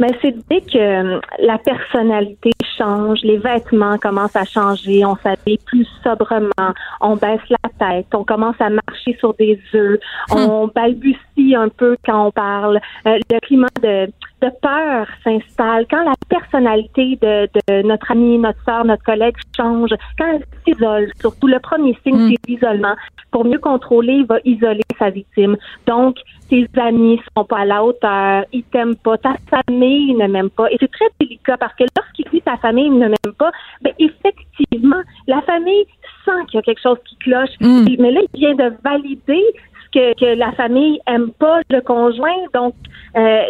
[0.00, 5.58] Mais c'est dès que euh, la personnalité change, les vêtements commencent à changer, on s'habille
[5.66, 10.36] plus sobrement, on baisse la tête, on commence à marcher sur des œufs, hmm.
[10.38, 14.10] on balbutie un peu quand on parle, euh, le climat de,
[14.40, 19.90] de peur s'installe, quand la personnalité de, de notre ami, notre soeur, notre collègue change,
[20.18, 22.30] quand elle s'isole, surtout le premier signe, hmm.
[22.30, 22.94] c'est l'isolement.
[23.30, 25.56] Pour mieux contrôler, il va isoler sa victime.
[25.86, 26.16] Donc,
[26.48, 30.70] tes amis sont pas à la hauteur, ils t'aiment pas, ta famille ne m'aime pas.
[30.70, 35.02] Et c'est très délicat parce que lorsqu'il dit ta famille ne m'aime pas, ben effectivement,
[35.26, 35.84] la famille
[36.24, 37.50] sent qu'il y a quelque chose qui cloche.
[37.60, 37.84] Hmm.
[37.98, 39.44] Mais là, il vient de valider
[39.92, 42.36] que, que la famille aime pas le conjoint.
[42.54, 42.74] Donc,
[43.16, 43.42] euh,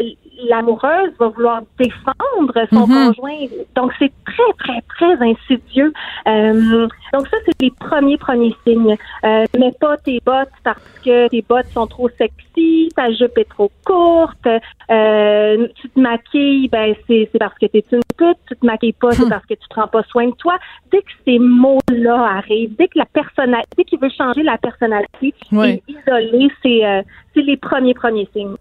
[0.48, 3.14] l'amoureuse va vouloir défendre son mhm.
[3.14, 3.46] conjoint.
[3.74, 5.92] Donc, c'est très, très, très insidieux.
[6.28, 8.96] Euh, donc, ça, c'est les premiers, premiers signes.
[9.24, 13.48] Euh, mets pas tes bottes parce que tes bottes sont trop sexy, ta jupe est
[13.48, 14.46] trop courte,
[14.90, 18.92] euh, tu te maquilles, ben, c'est, c'est parce que t'es une pute, tu te maquilles
[18.92, 19.30] pas, c'est hmm.
[19.30, 20.56] parce que tu prends pas soin de toi.
[20.90, 25.34] Dès que ces mots-là arrivent, dès que la personnalité, dès qu'il veut changer la personnalité
[25.52, 27.02] et isoler, c'est, euh,
[27.34, 28.56] c'est les premiers, premiers signes.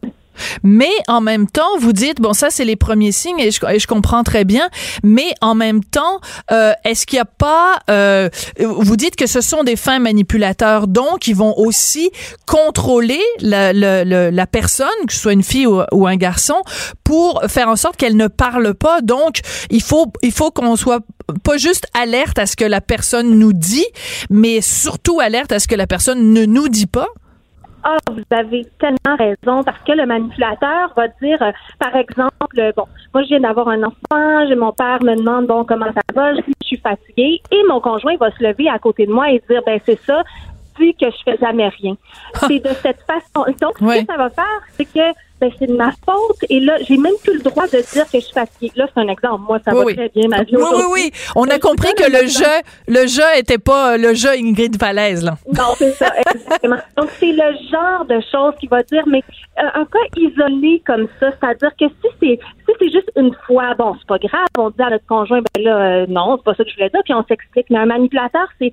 [0.64, 3.88] Mais en même temps, vous dites, bon, ça, c'est les premiers signes et je, je
[3.88, 4.70] comprends très bien.
[5.04, 6.20] Mais en même temps,
[6.52, 10.88] euh, est-ce qu'il n'y a pas, euh, vous dites que ce sont des fins manipulateurs,
[10.88, 12.12] donc ils vont aussi
[12.46, 16.62] contrôler la, la, la, personne, que ce soit une fille ou, ou un garçon,
[17.04, 19.02] pour faire en sorte qu'elle ne parle pas.
[19.02, 21.02] Donc, il faut, il faut qu'on soit
[21.44, 23.86] pas juste alerte à ce que la personne nous dit,
[24.30, 27.08] mais surtout alerte à ce que la personne ne nous dit pas.
[27.84, 32.86] Ah, vous avez tellement raison, parce que le manipulateur va dire, euh, par exemple, bon,
[33.14, 36.36] moi je viens d'avoir un enfant, j'ai mon père me demande bon comment ça va,
[36.36, 39.62] je, suis fatiguée, et mon conjoint va se lever à côté de moi et dire
[39.66, 40.24] ben c'est ça,
[40.80, 41.96] que je fais jamais rien.
[42.48, 43.46] c'est de cette façon.
[43.62, 46.38] Donc, ce que ça va faire, c'est que ben, c'est de ma faute.
[46.50, 48.72] Et là, j'ai même plus le droit de dire que je suis fatiguée.
[48.76, 49.44] Là, c'est un exemple.
[49.48, 50.56] Moi, ça va très bien, ma vie.
[50.56, 51.12] Oui, oui, oui.
[51.36, 52.46] On a compris que le jeu,
[52.88, 55.38] le jeu était pas le jeu Ingrid Falaise, là.
[55.48, 56.78] Non, c'est ça, exactement.
[56.98, 59.24] Donc, c'est le genre de choses qu'il va dire, mais
[59.60, 63.74] euh, un cas isolé comme ça, c'est-à-dire que si c'est si c'est juste une fois,
[63.76, 66.56] bon, c'est pas grave, on dit à notre conjoint, ben là, euh, non, c'est pas
[66.56, 67.68] ça que je voulais dire, puis on s'explique.
[67.70, 68.72] Mais un manipulateur, c'est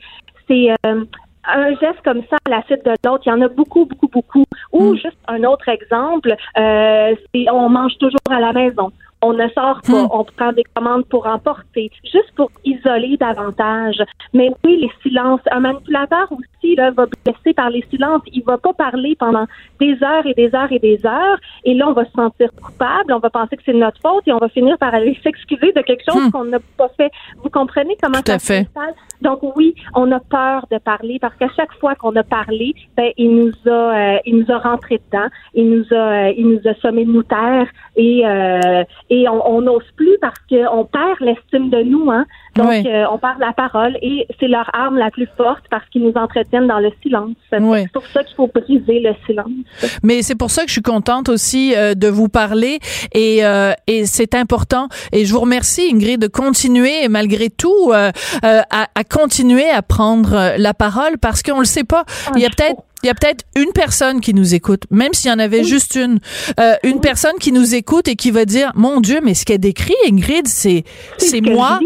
[0.48, 1.04] c'est euh,
[1.46, 4.08] un geste comme ça à la suite de l'autre, il y en a beaucoup, beaucoup,
[4.08, 4.44] beaucoup.
[4.72, 4.96] Ou mm.
[4.96, 9.80] juste un autre exemple, euh, c'est on mange toujours à la maison on ne sort
[9.82, 10.08] pas, hmm.
[10.10, 14.02] on prend des commandes pour emporter, juste pour isoler davantage.
[14.34, 18.22] Mais oui, les silences, un manipulateur aussi là, va blesser par les silences.
[18.32, 19.46] Il va pas parler pendant
[19.80, 23.12] des heures et des heures et des heures, et là on va se sentir coupable,
[23.12, 25.80] on va penser que c'est notre faute et on va finir par aller s'excuser de
[25.82, 26.30] quelque chose hmm.
[26.30, 27.10] qu'on n'a pas fait.
[27.42, 28.94] Vous comprenez comment ça se passe?
[29.22, 33.10] Donc oui, on a peur de parler parce qu'à chaque fois qu'on a parlé, ben
[33.16, 36.60] il nous a, euh, il nous a rentré dedans, il nous a, euh, il nous
[36.66, 41.70] a sommé de nous taire et, euh, et on n'ose plus parce qu'on perd l'estime
[41.70, 42.10] de nous.
[42.10, 42.24] Hein?
[42.56, 46.02] Donc, euh, on perd la parole et c'est leur arme la plus forte parce qu'ils
[46.02, 47.34] nous entretiennent dans le silence.
[47.50, 49.50] C'est pour ça qu'il faut briser le silence.
[50.02, 52.78] Mais c'est pour ça que je suis contente aussi euh, de vous parler
[53.12, 54.88] et, euh, et c'est important.
[55.12, 60.74] Et je vous remercie, Ingrid, de continuer malgré tout à, à, continuer à prendre la
[60.74, 62.04] parole parce qu'on le sait pas.
[62.34, 65.30] Il y a peut-être il y a peut-être une personne qui nous écoute, même s'il
[65.30, 66.18] y en avait juste une,
[66.58, 69.60] euh, une personne qui nous écoute et qui va dire, mon Dieu, mais ce qu'elle
[69.60, 70.82] décrit, Ingrid, c'est
[71.16, 71.78] c'est moi.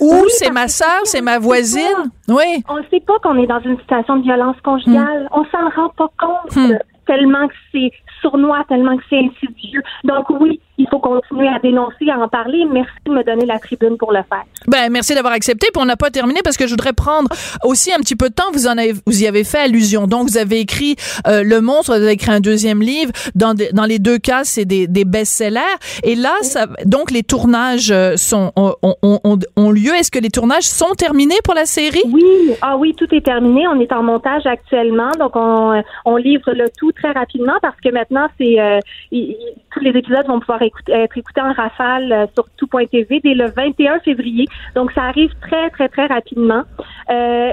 [0.00, 2.10] Ou c'est ma sœur, c'est ma voisine?
[2.26, 2.64] Oui.
[2.68, 5.28] On ne sait pas qu'on est dans une situation de violence conjugale.
[5.30, 5.44] On hmm.
[5.44, 6.56] On s'en rend pas compte.
[6.56, 6.78] Hmm.
[7.06, 9.82] Tellement que c'est sournois, tellement que c'est insidieux.
[10.02, 12.64] Donc oui, il faut continuer à dénoncer, à en parler.
[12.70, 14.44] Merci de me donner la tribune pour le faire.
[14.66, 15.68] Ben, merci d'avoir accepté.
[15.72, 17.28] Puis on n'a pas terminé parce que je voudrais prendre
[17.64, 18.50] aussi un petit peu de temps.
[18.52, 20.06] Vous en avez, vous y avez fait allusion.
[20.06, 23.12] Donc, vous avez écrit euh, Le Monstre, vous avez écrit un deuxième livre.
[23.34, 25.60] Dans, dans les deux cas, c'est des, des best-sellers.
[26.02, 29.94] Et là, ça, donc, les tournages euh, sont, ont, ont, ont lieu.
[29.94, 32.02] Est-ce que les tournages sont terminés pour la série?
[32.06, 32.24] Oui.
[32.62, 33.68] Ah oui, tout est terminé.
[33.68, 35.10] On est en montage actuellement.
[35.18, 39.90] Donc, on, on livre le tout très rapidement parce que maintenant, c'est, euh, tous les
[39.90, 44.46] épisodes vont pouvoir être écoutés en rafale euh, sur tout.tv dès le 21 février.
[44.74, 46.62] Donc, ça arrive très, très, très rapidement.
[47.10, 47.52] Euh,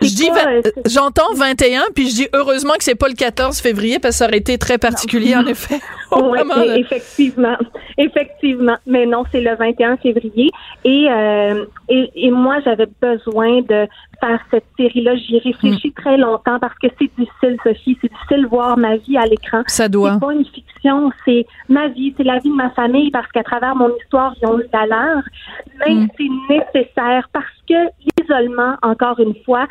[0.00, 0.28] je dis,
[0.86, 4.26] j'entends 21, puis je dis heureusement que c'est pas le 14 février parce que ça
[4.26, 5.80] aurait été très particulier en effet.
[6.12, 6.38] oui,
[6.76, 7.56] effectivement,
[7.98, 8.76] effectivement.
[8.86, 10.50] Mais non, c'est le 21 février.
[10.84, 13.86] Et, euh, et, et, moi, j'avais besoin de
[14.20, 15.16] faire cette série-là.
[15.16, 16.02] J'y réfléchis mm.
[16.02, 17.98] très longtemps parce que c'est difficile, Sophie.
[18.00, 19.62] C'est difficile de voir ma vie à l'écran.
[19.66, 20.14] Ça doit.
[20.14, 23.42] C'est pas une fiction, c'est ma vie, c'est la vie de ma famille parce qu'à
[23.42, 25.22] travers mon histoire, ils ont eu la leur.
[25.78, 26.08] Mais mm.
[26.16, 29.66] c'est nécessaire parce que l'isolement, encore une fois,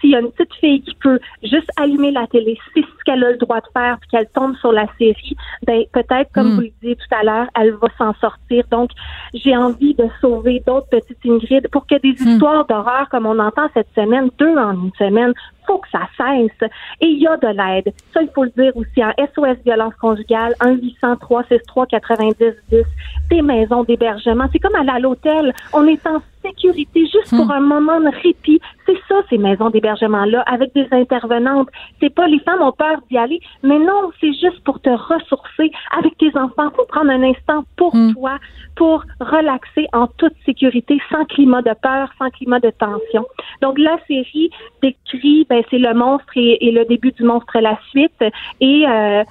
[0.00, 3.24] s'il y a une petite fille qui peut juste allumer la télé, c'est ce qu'elle
[3.24, 5.36] a le droit de faire, puis qu'elle tombe sur la série,
[5.66, 6.54] ben peut-être, comme mm.
[6.54, 8.64] vous le disiez tout à l'heure, elle va s'en sortir.
[8.70, 8.90] Donc,
[9.34, 13.68] j'ai envie de sauver d'autres petites Ingrid pour que des histoires d'horreur, comme on entend
[13.74, 15.32] cette semaine, deux en une semaine,
[15.70, 16.70] faut que ça cesse.
[17.00, 17.92] Et il y a de l'aide.
[18.12, 22.34] Ça, il faut le dire aussi en SOS violence conjugale, 1 800 363 90
[22.70, 22.82] 10
[23.30, 24.46] des maisons d'hébergement.
[24.52, 25.54] C'est comme aller à l'hôtel.
[25.72, 27.52] On est en sécurité juste pour hmm.
[27.52, 28.60] un moment de répit.
[28.90, 31.68] C'est ça, ces maisons d'hébergement-là, avec des intervenantes.
[32.00, 35.70] C'est pas les femmes ont peur d'y aller, mais non, c'est juste pour te ressourcer
[35.96, 38.14] avec tes enfants, pour prendre un instant pour hmm.
[38.14, 38.38] toi,
[38.74, 43.26] pour relaxer en toute sécurité, sans climat de peur, sans climat de tension.
[43.62, 44.50] Donc la série
[44.82, 48.24] décrit, ben, c'est le monstre et, le début du monstre la suite,
[48.60, 49.22] et euh,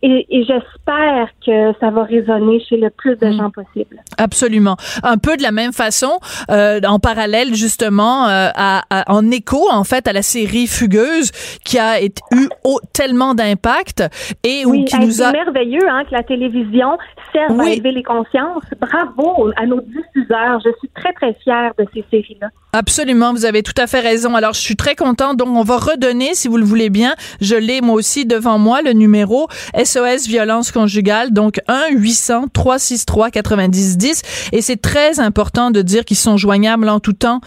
[0.00, 3.36] et, j'espère que ça va résonner chez le plus de hmm.
[3.36, 3.96] gens possible.
[4.16, 4.76] Absolument.
[5.02, 9.82] Un peu de la même façon, euh, en parallèle justement, euh, à, en écho en
[9.84, 11.32] fait à la série Fugueuse
[11.64, 12.48] qui a été, eu
[12.92, 14.04] tellement d'impact
[14.44, 16.96] et oui, qui nous a merveilleux hein, que la télévision
[17.32, 18.64] serve à élever les consciences.
[18.80, 20.60] Bravo à nos diffuseurs.
[20.64, 22.48] Je suis très très fière de ces séries-là.
[22.72, 24.34] Absolument, vous avez tout à fait raison.
[24.36, 25.36] Alors je suis très contente.
[25.38, 28.82] Donc on va redonner, si vous le voulez bien, je l'ai moi aussi devant moi
[28.82, 29.48] le numéro
[29.88, 34.50] SOS violence conjugale, donc 1-800-363-9010.
[34.52, 37.40] Et c'est très important de dire qu'ils sont joignables en tout temps.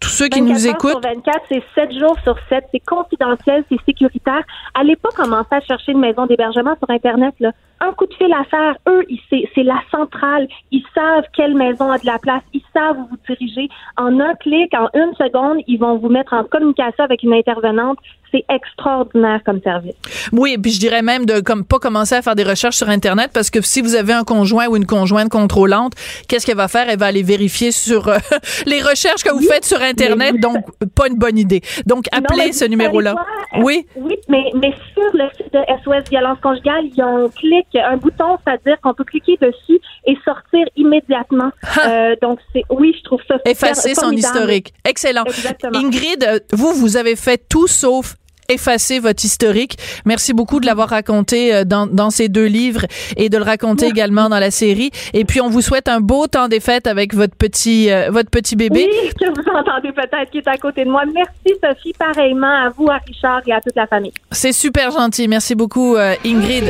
[0.00, 2.64] Tous ceux qui nous 24 heures écoutent, Sur 24, c'est 7 jours sur 7.
[2.72, 4.44] C'est confidentiel, c'est sécuritaire.
[4.74, 7.34] Allez pas commencer à chercher une maison d'hébergement sur Internet.
[7.40, 7.52] Là.
[7.80, 8.76] Un coup de fil à faire.
[8.88, 10.48] Eux, c'est la centrale.
[10.70, 12.42] Ils savent quelle maison a de la place.
[12.52, 13.68] Ils savent où vous diriger.
[13.96, 17.98] En un clic, en une seconde, ils vont vous mettre en communication avec une intervenante.
[18.32, 19.94] C'est extraordinaire comme service.
[20.32, 23.30] Oui, puis je dirais même de comme pas commencer à faire des recherches sur internet
[23.32, 25.92] parce que si vous avez un conjoint ou une conjointe contrôlante,
[26.28, 26.88] qu'est-ce qu'elle va faire?
[26.88, 28.18] Elle va aller vérifier sur euh,
[28.66, 30.56] les recherches que vous faites sur internet, mais- donc
[30.94, 31.62] pas une bonne idée.
[31.86, 33.12] Donc appelez ce numéro-là.
[33.12, 33.62] quoi?
[33.62, 33.86] Oui?
[33.96, 37.66] Oui, mais, mais sur le site de SOS Violence Conjugale, il y a un clic,
[37.74, 41.50] un bouton, c'est-à-dire qu'on peut cliquer dessus et sortir immédiatement.
[41.86, 44.74] Euh, donc, c'est oui, je trouve ça Effacer son historique.
[44.84, 45.24] Excellent.
[45.24, 45.78] Exactement.
[45.78, 48.16] Ingrid, euh, vous, vous avez fait tout sauf
[48.50, 49.76] effacer votre historique.
[50.06, 52.86] Merci beaucoup de l'avoir raconté euh, dans, dans ces deux livres
[53.18, 54.90] et de le raconter également dans la série.
[55.12, 58.30] Et puis, on vous souhaite un beau temps des fêtes avec votre petit, euh, votre
[58.30, 58.88] petit bébé.
[58.90, 61.02] Oui, que vous entendez peut-être qui est à côté de moi.
[61.14, 64.12] Merci, Sophie, pareillement à vous, à Richard et à toute la famille.
[64.32, 65.28] C'est super gentil.
[65.28, 66.64] Merci beaucoup, euh, Ingrid.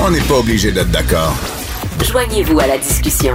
[0.00, 1.34] On n'est pas obligé d'être d'accord.
[2.04, 3.34] Joignez-vous à la discussion.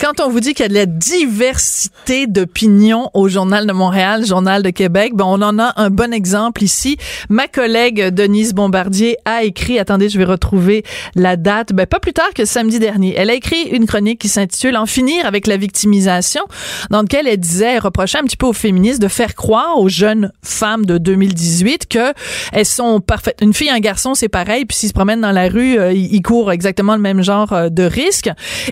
[0.00, 4.26] Quand on vous dit qu'il y a de la diversité d'opinions au Journal de Montréal,
[4.26, 6.96] Journal de Québec, ben on en a un bon exemple ici.
[7.28, 10.84] Ma collègue Denise Bombardier a écrit, attendez, je vais retrouver
[11.14, 13.14] la date, ben pas plus tard que samedi dernier.
[13.16, 16.42] Elle a écrit une chronique qui s'intitule En finir avec la victimisation,
[16.90, 19.88] dans laquelle elle disait, elle reprochait un petit peu aux féministes de faire croire aux
[19.88, 22.12] jeunes femmes de 2018 que
[22.52, 23.38] elles sont parfaites.
[23.40, 26.18] Une fille un garçon, c'est pareil, puis s'ils se promènent dans la rue, euh, ils
[26.18, 28.28] ils courent exactement le même genre euh, de risque.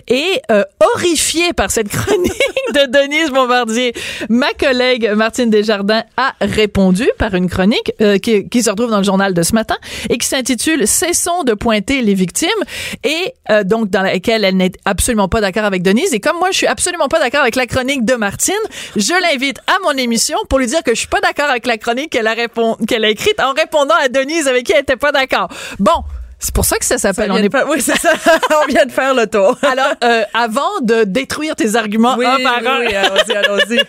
[0.07, 2.31] Et euh, horrifiée par cette chronique
[2.73, 3.93] de Denise Bombardier,
[4.29, 8.97] ma collègue Martine Desjardins a répondu par une chronique euh, qui, qui se retrouve dans
[8.97, 9.75] le journal de ce matin
[10.09, 12.49] et qui s'intitule Cessons de pointer les victimes
[13.03, 16.13] et euh, donc dans laquelle elle n'est absolument pas d'accord avec Denise.
[16.13, 18.53] Et comme moi je suis absolument pas d'accord avec la chronique de Martine,
[18.95, 21.77] je l'invite à mon émission pour lui dire que je suis pas d'accord avec la
[21.77, 25.49] chronique qu'elle a a écrite en répondant à Denise avec qui elle était pas d'accord.
[25.79, 26.03] Bon,
[26.39, 27.31] c'est pour ça que ça s'appelle.
[27.31, 27.65] On est pas...
[27.67, 28.11] Oui, c'est ça.
[28.63, 29.57] On vient de faire le tour.
[29.63, 33.79] alors, euh, avant de détruire tes arguments oui, un par un, oui, allons-y, allons-y.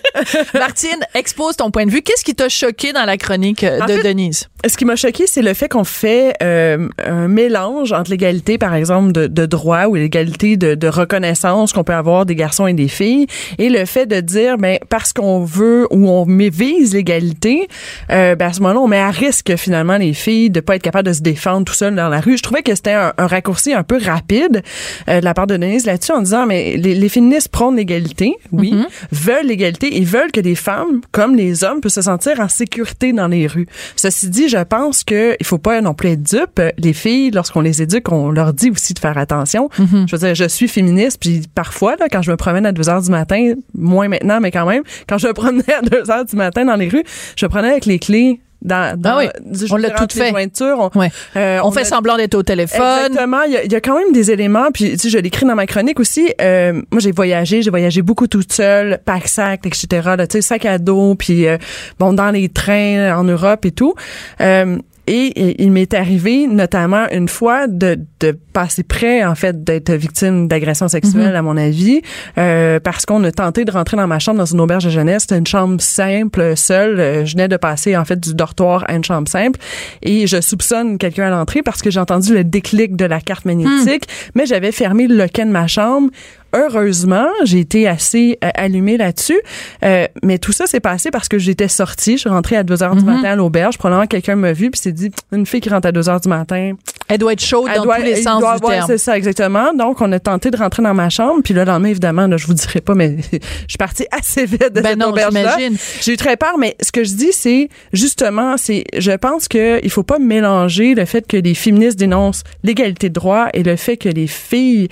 [0.59, 2.01] Martine, expose ton point de vue.
[2.01, 4.49] Qu'est-ce qui t'a choqué dans la chronique euh, En de fait, Denise?
[4.67, 8.75] Ce qui m'a choqué, c'est le fait qu'on fait euh, un mélange entre l'égalité, par
[8.75, 12.73] exemple, de, de droit ou l'égalité de, de reconnaissance qu'on peut avoir des garçons et
[12.73, 13.27] des filles,
[13.59, 17.69] et le fait de dire, ben parce qu'on veut ou on vise l'égalité,
[18.11, 20.83] euh, ben à ce moment-là, on met à risque finalement les filles de pas être
[20.83, 22.38] capables de se défendre tout seul dans la rue.
[22.39, 24.63] Je trouvais que c'était un, un raccourci un peu rapide
[25.09, 28.35] euh, de la part de Denise là-dessus en disant, mais les, les féministes prônent l'égalité,
[28.53, 28.75] oui,
[29.13, 33.13] veulent l'égalité et veulent que les femmes, comme les hommes, puissent se sentir en sécurité
[33.13, 33.67] dans les rues.
[33.97, 36.61] Ceci dit, je pense que il faut pas non plus être dupe.
[36.79, 39.69] Les filles, lorsqu'on les éduque, on leur dit aussi de faire attention.
[40.07, 42.89] Je veux dire, je suis féministe, puis parfois, là, quand je me promène à 2
[42.89, 46.25] heures du matin, moins maintenant, mais quand même, quand je me promenais à 2 heures
[46.25, 47.05] du matin dans les rues,
[47.37, 49.27] je me prenais avec les clés dans, dans Ah oui,
[49.71, 50.31] on l'a tout fait.
[50.31, 51.11] jointures, on, Ouais.
[51.37, 52.81] euh, on, fait a- semblant d'être au téléphone.
[53.07, 53.43] Exactement.
[53.43, 54.71] Il y, a, il y a quand même des éléments.
[54.73, 56.33] Puis, tu sais, je l'écris dans ma chronique aussi.
[56.41, 57.63] Euh, moi, j'ai voyagé.
[57.63, 59.87] J'ai voyagé beaucoup toute seule, pack-sac, etc.
[60.17, 61.15] Là, tu sais, sac à dos.
[61.15, 61.57] Puis, euh,
[61.99, 63.95] bon, dans les trains en Europe et tout.
[64.41, 69.63] Euh, et, et il m'est arrivé notamment une fois de, de passer près en fait
[69.63, 72.03] d'être victime d'agression sexuelle à mon avis
[72.39, 75.23] euh, parce qu'on a tenté de rentrer dans ma chambre dans une auberge de jeunesse.
[75.23, 76.99] C'était une chambre simple seule.
[76.99, 79.61] Euh, je venais de passer en fait du dortoir à une chambre simple.
[80.03, 83.45] Et je soupçonne quelqu'un à l'entrée parce que j'ai entendu le déclic de la carte
[83.45, 86.11] magnétique mais j'avais fermé le loquet de ma chambre.
[86.57, 89.39] Heureusement, j'ai été assez euh, allumée là-dessus,
[89.85, 92.13] Euh, mais tout ça s'est passé parce que j'étais sortie.
[92.13, 93.79] Je suis rentrée à 2 heures du matin à l'auberge.
[93.79, 96.29] Probablement quelqu'un m'a vu puis s'est dit une fille qui rentre à 2 heures du
[96.29, 96.73] matin,
[97.09, 98.87] Elle doit être chaude elle dans doit- tous les sens doit du terme.
[98.87, 99.73] C'est ça, exactement.
[99.73, 101.41] Donc, on a tenté de rentrer dans ma chambre.
[101.43, 103.39] Puis le lendemain, évidemment, là, je vous dirai pas, mais je
[103.69, 105.57] suis partie assez vite de Ben cette non, auberge-là.
[106.03, 109.81] J'ai eu très peur, mais ce que je dis, c'est justement, c'est, je pense que
[109.83, 113.77] il faut pas mélanger le fait que les féministes dénoncent l'égalité de droit et le
[113.77, 114.89] fait que les filles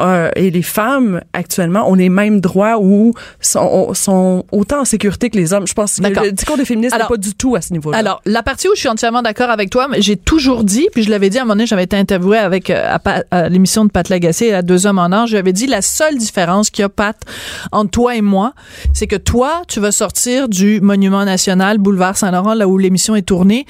[0.00, 5.30] euh, et les femmes actuellement ont les mêmes droits ou sont, sont autant en sécurité
[5.30, 5.66] que les hommes.
[5.66, 7.98] Je pense que le discours des féministes n'est pas du tout à ce niveau-là.
[7.98, 11.02] Alors, la partie où je suis entièrement d'accord avec toi, mais j'ai toujours dit, puis
[11.02, 12.96] je l'avais dit à moment j'avais été interviewée avec euh,
[13.30, 16.70] à, l'émission de Pat Lagacé à Deux hommes en or, j'avais dit la seule différence
[16.70, 17.16] qu'il y a, Pat,
[17.72, 18.54] entre toi et moi,
[18.92, 23.22] c'est que toi, tu vas sortir du Monument National, boulevard Saint-Laurent, là où l'émission est
[23.22, 23.66] tournée,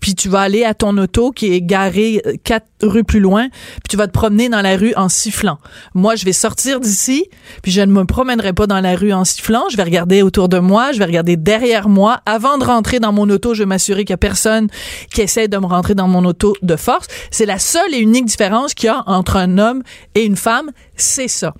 [0.00, 3.48] puis tu vas aller à ton auto qui est garé euh, quatre rues plus loin,
[3.48, 5.58] puis tu vas te promener dans la rue en sifflant.
[5.94, 7.26] Moi, je vais sortir d'ici,
[7.62, 9.64] puis je ne me promènerai pas dans la rue en sifflant.
[9.70, 12.20] Je vais regarder autour de moi, je vais regarder derrière moi.
[12.26, 14.68] Avant de rentrer dans mon auto, je vais m'assurer qu'il n'y a personne
[15.12, 17.06] qui essaie de me rentrer dans mon auto de force.
[17.30, 19.82] C'est la seule et unique différence qu'il y a entre un homme
[20.14, 21.54] et une femme, c'est ça.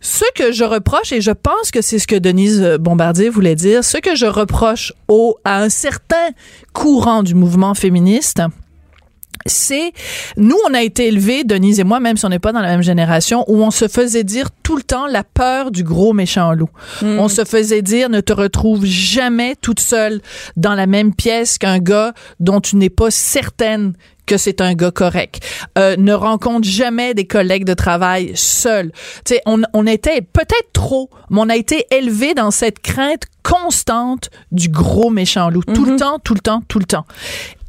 [0.00, 3.82] Ce que je reproche, et je pense que c'est ce que Denise Bombardier voulait dire,
[3.82, 6.28] ce que je reproche au, à un certain
[6.72, 8.42] courant du mouvement féministe,
[9.46, 9.92] c'est
[10.36, 12.68] nous on a été élevés Denise et moi même si on n'est pas dans la
[12.68, 16.52] même génération où on se faisait dire tout le temps la peur du gros méchant
[16.52, 16.70] loup.
[17.02, 17.18] Hmm.
[17.18, 20.20] On se faisait dire ne te retrouve jamais toute seule
[20.56, 23.94] dans la même pièce qu'un gars dont tu n'es pas certaine
[24.26, 25.40] que c'est un gars correct.
[25.78, 28.92] Euh, ne rencontre jamais des collègues de travail seuls.
[29.24, 33.22] Tu sais, on, on était peut-être trop, mais on a été élevé dans cette crainte
[33.42, 35.62] constante du gros méchant loup.
[35.62, 37.06] Tout le temps, tout le temps, tout le temps.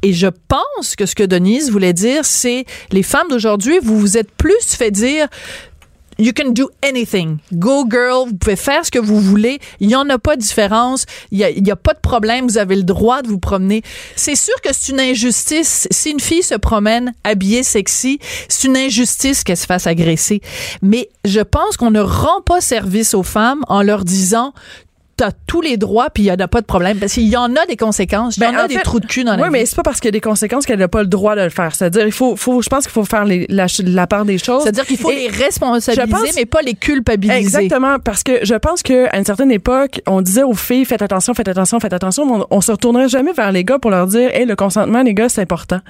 [0.02, 4.16] Et je pense que ce que Denise voulait dire, c'est les femmes d'aujourd'hui, vous vous
[4.16, 5.26] êtes plus fait dire
[6.20, 7.38] You can do anything.
[7.52, 9.60] Go girl, vous pouvez faire ce que vous voulez.
[9.78, 11.06] Il n'y en a pas de différence.
[11.30, 12.48] Il n'y a, a pas de problème.
[12.48, 13.82] Vous avez le droit de vous promener.
[14.16, 15.86] C'est sûr que c'est une injustice.
[15.92, 20.40] Si une fille se promène habillée sexy, c'est une injustice qu'elle se fasse agresser.
[20.82, 24.54] Mais je pense qu'on ne rend pas service aux femmes en leur disant
[25.18, 27.36] t'as tous les droits puis il y en a pas de problème parce qu'il y
[27.36, 29.24] en a des conséquences il y Ben, en a en des fait, trous de cul
[29.24, 30.88] dans la Oui, vie mais c'est pas parce qu'il y a des conséquences qu'elle n'a
[30.88, 31.74] pas le droit de le faire.
[31.74, 34.62] C'est-à-dire, il faut, faut, je pense qu'il faut faire les- la, la part des choses.
[34.62, 38.54] c'est-à-dire qu'il faut Et- les responsabiliser pense- mais pas les culpabiliser Exactement, parce que je
[38.54, 41.92] pense que à une certaine époque, on disait aux filles faites attention, faites attention, faites
[41.92, 44.56] attention, mais on, on se retournerait jamais vers les gars pour leur dire hey, le
[44.56, 45.80] consentement les gars, c'est important.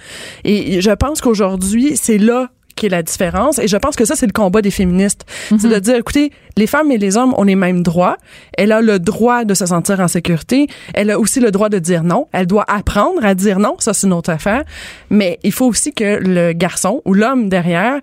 [0.45, 2.49] Et je pense qu'aujourd'hui, c'est là
[2.79, 3.59] qu'est la différence.
[3.59, 5.25] Et je pense que ça c'est le combat des féministes.
[5.49, 8.17] C'est de dire écoutez les femmes et les hommes ont les mêmes droits.
[8.57, 10.67] Elle a le droit de se sentir en sécurité.
[10.95, 12.27] Elle a aussi le droit de dire non.
[12.33, 13.77] Elle doit apprendre à dire non.
[13.79, 14.65] Ça c'est une autre affaire.
[15.11, 18.01] Mais il faut aussi que le garçon ou l'homme derrière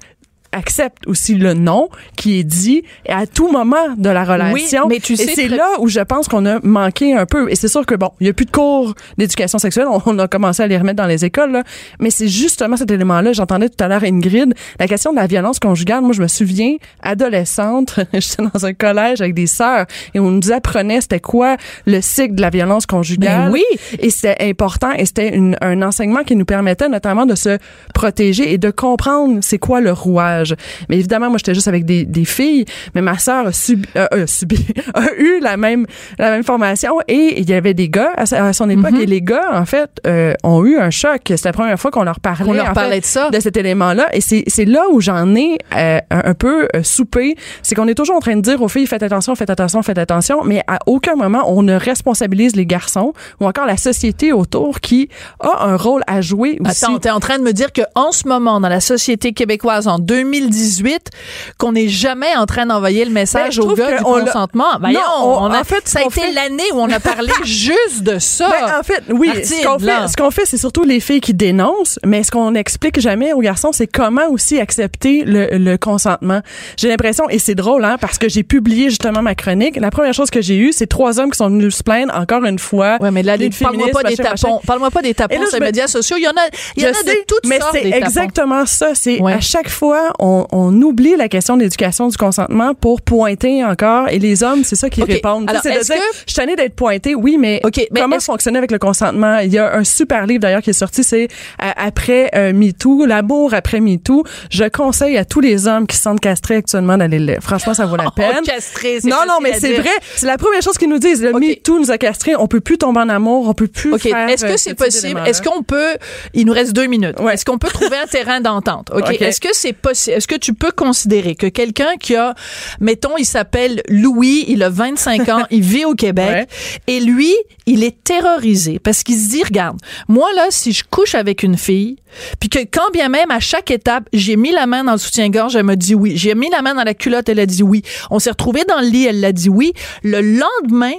[0.55, 4.87] accepte aussi le non qui est dit à tout moment de la relation.
[4.87, 7.51] mais tu et sais c'est très- là où je pense qu'on a manqué un peu.
[7.51, 9.87] Et c'est sûr que bon, il y a plus de cours d'éducation sexuelle.
[9.89, 11.63] On, on a commencé à les remettre dans les écoles, là.
[11.99, 13.33] Mais c'est justement cet élément-là.
[13.33, 16.01] J'entendais tout à l'heure Ingrid, la question de la violence conjugale.
[16.01, 16.75] Moi, je me souviens,
[17.19, 22.01] adolescente, j'étais dans un collège avec des sœurs et on nous apprenait c'était quoi le
[22.01, 23.47] cycle de la violence conjugale.
[23.47, 23.63] Ben oui.
[23.99, 27.57] Et c'était important et c'était un enseignement qui nous permettait notamment de se
[27.93, 30.44] protéger et de comprendre c'est quoi le rouage.
[30.89, 34.07] Mais évidemment, moi, j'étais juste avec des, des filles, mais ma sœur a subi, euh,
[34.13, 35.85] euh, subi, a eu la même,
[36.17, 39.01] la même formation et il y avait des gars à, son époque Mhm.
[39.01, 41.21] et les gars, en fait, euh, ont eu un choc.
[41.25, 42.49] C'était la première fois qu'on leur parlait.
[42.49, 43.29] On leur parlait fait, de ça.
[43.29, 44.07] de cet élément-là.
[44.13, 47.35] Et c'est, c'est là où j'en ai euh, un, peu soupé.
[47.61, 49.97] C'est qu'on est toujours en train de dire aux filles, faites attention, faites attention, faites
[49.97, 54.79] attention, mais à aucun moment on ne responsabilise les garçons ou encore la société autour
[54.79, 56.85] qui a un rôle à jouer aussi.
[56.85, 59.87] Attends, t'es en train de me dire que en ce moment, dans la société québécoise,
[59.87, 59.99] en
[60.31, 61.09] 2018,
[61.57, 64.65] qu'on n'est jamais en train d'envoyer le Ben, message trouve gars du on consentement.
[64.79, 66.99] Voyons, Non, on- on a, en fait, ça a été fait- l'année où on a
[66.99, 68.49] parlé juste de ça.
[68.49, 69.27] Ben, en fait, oui.
[69.27, 72.31] Martine, Ce qu'on fait, ce qu'on fait, c'est surtout les filles qui dénoncent, mais ce
[72.31, 76.41] qu'on n'explique jamais aux garçons, c'est comment aussi accepter le, le consentement.
[76.77, 79.77] J'ai l'impression, et c'est drôle, hein, parce que j'ai publié justement ma chronique.
[79.77, 82.43] La première chose que j'ai eue, c'est trois hommes qui sont venus se plaindre encore
[82.45, 82.97] une fois.
[83.01, 84.53] Ouais, mais là, parle-moi pas des machin, tapons.
[84.55, 84.59] machin.
[84.67, 86.17] Parle-moi pas des tapons là, sur les me- médias sociaux.
[86.17, 86.47] Il y en a,
[86.77, 87.71] il y en a de toutes mais sortes.
[87.73, 88.05] c'est des tapons.
[88.05, 88.89] exactement ça.
[88.93, 89.33] C'est Ouais.
[89.33, 94.09] à chaque fois, on, on oublie la question de l'éducation du consentement pour pointer encore.
[94.09, 95.07] Et les hommes, c'est ça qui OK.
[95.09, 95.49] répondent.
[95.49, 98.57] Alors, c'est de dire, que- je suis d'être pointée, oui, mais, OK, mais comment fonctionner
[98.57, 99.39] avec le consentement?
[99.39, 101.27] Il y a un super livre d'ailleurs qui est sorti, c'est
[101.61, 104.23] euh, après euh, MeToo, l'amour après MeToo.
[104.49, 107.35] Je conseille à tous les hommes qui se sentent castrés actuellement d'aller le.
[107.41, 108.35] Franchement, ça vaut la peine.
[108.39, 109.89] Oh, castré, non, non, mais c'est vrai.
[110.15, 111.21] C'est la première chose qu'ils nous disent.
[111.21, 111.41] Le OK.
[111.41, 112.35] MeToo nous a castrés.
[112.35, 113.47] On peut plus tomber en amour.
[113.47, 114.29] On peut plus faire.
[114.29, 115.21] Est-ce euh, que ce c'est possible?
[115.25, 115.95] Est-ce qu'on peut,
[116.33, 117.19] il nous reste deux minutes.
[117.19, 117.33] Ouais.
[117.33, 118.91] Est-ce qu'on peut trouver un terrain d'entente?
[118.93, 119.09] OK.
[119.21, 120.04] Est-ce que c'est possible?
[120.07, 122.35] Est-ce que tu peux considérer que quelqu'un qui a,
[122.79, 126.49] mettons, il s'appelle Louis, il a 25 ans, il vit au Québec,
[126.87, 127.33] et lui,
[127.65, 129.77] il est terrorisé parce qu'il se dit, regarde,
[130.07, 131.97] moi, là, si je couche avec une fille,
[132.39, 135.55] puis que quand bien même, à chaque étape, j'ai mis la main dans le soutien-gorge,
[135.55, 136.13] elle m'a dit oui.
[136.15, 137.81] J'ai mis la main dans la culotte, elle a dit oui.
[138.09, 139.73] On s'est retrouvés dans le lit, elle l'a dit oui.
[140.03, 140.93] Le lendemain,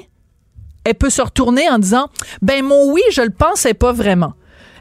[0.84, 2.08] elle peut se retourner en disant
[2.42, 4.34] ben mon oui, je le pensais pas vraiment.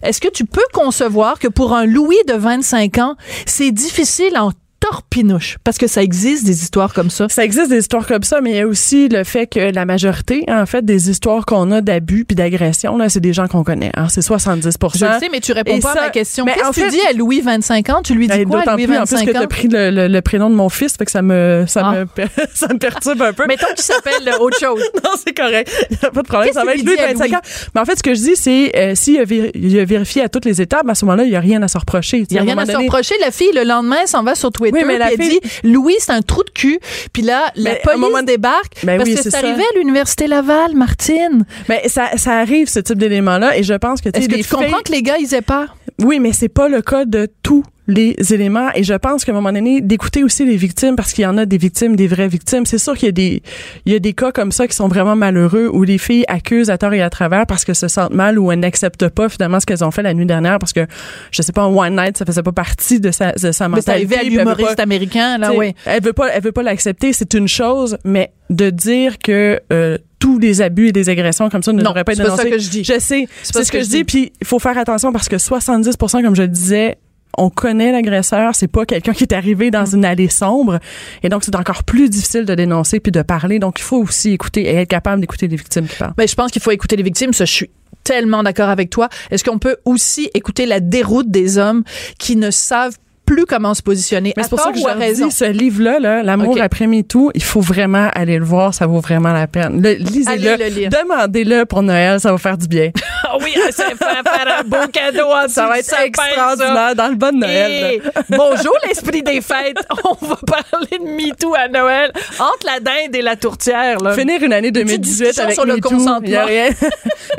[0.06, 4.52] Est-ce que tu peux concevoir que pour un Louis de 25 ans, c'est difficile en
[4.80, 7.28] torpinouche parce que ça existe des histoires comme ça.
[7.30, 9.86] Ça existe des histoires comme ça, mais il y a aussi le fait que la
[9.86, 13.64] majorité, en fait, des histoires qu'on a d'abus puis d'agression, là, c'est des gens qu'on
[13.64, 13.92] connaît.
[13.96, 16.46] Hein, c'est 70 Je le sais, mais tu réponds Et pas ça- à ma question.
[16.46, 18.02] mais Qu'est-ce en que tu fait- dis à Louis 25 ans?
[18.04, 19.42] Tu lui dis Ben, quoi Louis plus, en plus 25 que tu ans?
[19.42, 21.94] as pris le, le- le prénom de mon fils, fait que ça me, ça, Ah.
[21.96, 22.06] me,
[22.54, 23.46] ça me perturbe un peu.
[23.48, 24.82] Mettons qu'il s'appelle euh, autre chose.
[25.04, 25.72] non, c'est correct.
[25.90, 26.54] Il n'y a pas de problème.
[26.54, 27.36] Ça va être à 25 Louis?
[27.36, 27.40] ans.
[27.74, 30.22] Mais en fait, ce que je dis, c'est euh, s'il a, vér- il a vérifié
[30.22, 32.26] à toutes les étapes, à ce moment-là, il n'y a rien à se reprocher.
[32.30, 33.16] Il n'y a rien à se reprocher.
[33.22, 35.50] La fille, le lendemain, s'en va sur Twitter Oui, mais la puis elle fille- dit
[35.72, 36.80] Louis, c'est un trou de cul.
[37.14, 39.78] Puis là, la Mais un police moment- débarque Ben parce oui, que c'est arrivé à
[39.78, 41.46] l'Université Laval, Martine.
[41.70, 44.82] Mais ça, ça arrive, ce type d'éléments-là, et je pense que, Est-ce que tu comprends
[44.82, 45.76] que les gars, ils aient peur?
[46.04, 49.36] Oui, mais c'est pas le cas de tous les éléments et je pense qu'à un
[49.36, 52.28] moment donné d'écouter aussi les victimes parce qu'il y en a des victimes des vraies
[52.28, 53.44] victimes c'est sûr qu'il y a des
[53.86, 56.70] il y a des cas comme ça qui sont vraiment malheureux où les filles accusent
[56.72, 59.60] à tort et à travers parce qu'elles se sentent mal ou elles n'acceptent pas finalement
[59.60, 60.88] ce qu'elles ont fait la nuit dernière parce que
[61.32, 63.92] je sais pas one night ça faisait pas partie de sa de sa Mais c'est
[63.92, 65.74] mentalité à puis elle veut l'humoriste pas- américain, là, oui.
[65.86, 69.98] Elle veut pas, elle veut pas l'accepter, c'est une chose, mais de dire que euh,
[70.20, 72.44] tous les abus et des agressions comme ça ne devraient pas être c'est pas ça
[72.44, 72.58] dénoncés.
[72.58, 72.84] que je dis.
[72.84, 74.04] Je sais, C'est c'est ce que, je dis.
[74.04, 76.98] Puis il faut faire attention parce que 70 comme je le disais,
[77.38, 80.80] on connaît l'agresseur, c'est pas quelqu'un qui est arrivé dans une allée sombre,
[81.24, 83.60] et donc c'est encore plus difficile de dénoncer puis de parler.
[83.60, 86.14] Donc il faut aussi écouter et être capable d'écouter les victimes qui parlent.
[86.18, 87.34] Ben, je pense qu'il faut écouter les victimes.
[87.34, 87.70] Ça, je suis
[88.04, 89.10] tellement d'accord avec toi.
[89.32, 91.84] Est-ce qu'on peut aussi écouter la déroute des hommes
[92.20, 94.34] qui ne savent plus comment se positionner?
[94.38, 96.60] Mais c'est pour ça que je dis, ce livre-là, là, L'amour Ok.
[96.60, 99.82] après MeToo, il faut vraiment aller le voir, ça vaut vraiment la peine.
[99.82, 102.92] Le- Lisez-le, demandez-le pour Noël, ça va faire du bien.
[103.28, 106.06] Ah oui, ça va faire un beau cadeau Ça va être sapin, ça.
[106.06, 108.00] extraordinaire dans le bon Noël.
[108.30, 109.78] bonjour l'esprit des fêtes.
[110.22, 112.12] On va parler de MeToo à Noël.
[112.40, 114.14] Entre la dinde et la tourtière, là.
[114.14, 116.38] Finir une année 2018 discussion avec sur le consentement.
[116.38, 116.70] a rien.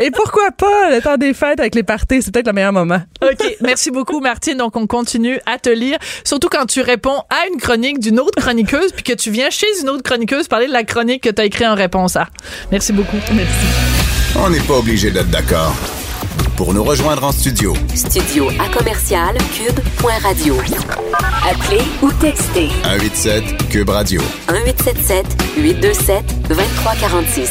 [0.00, 3.00] Et pourquoi pas le temps des fêtes avec les parties, c'est peut-être le meilleur moment.
[3.22, 3.56] OK.
[3.62, 4.56] Merci beaucoup, Martine.
[4.58, 5.98] Donc, on continue à te lire.
[6.24, 9.66] Surtout quand tu réponds à une chronique d'une autre chroniqueuse puis que tu viens chez
[9.80, 12.28] une autre chroniqueuse parler de la chronique que tu as écrite en réponse à.
[12.70, 13.18] Merci beaucoup.
[13.34, 13.66] Merci.
[14.38, 15.74] On n'est pas obligé d'être d'accord.
[16.56, 20.56] Pour nous rejoindre en studio, Studio à commercial cube.radio.
[21.48, 24.22] Appelez ou textez 187 Cube Radio.
[24.50, 25.26] 1877
[25.58, 27.50] 827 2346.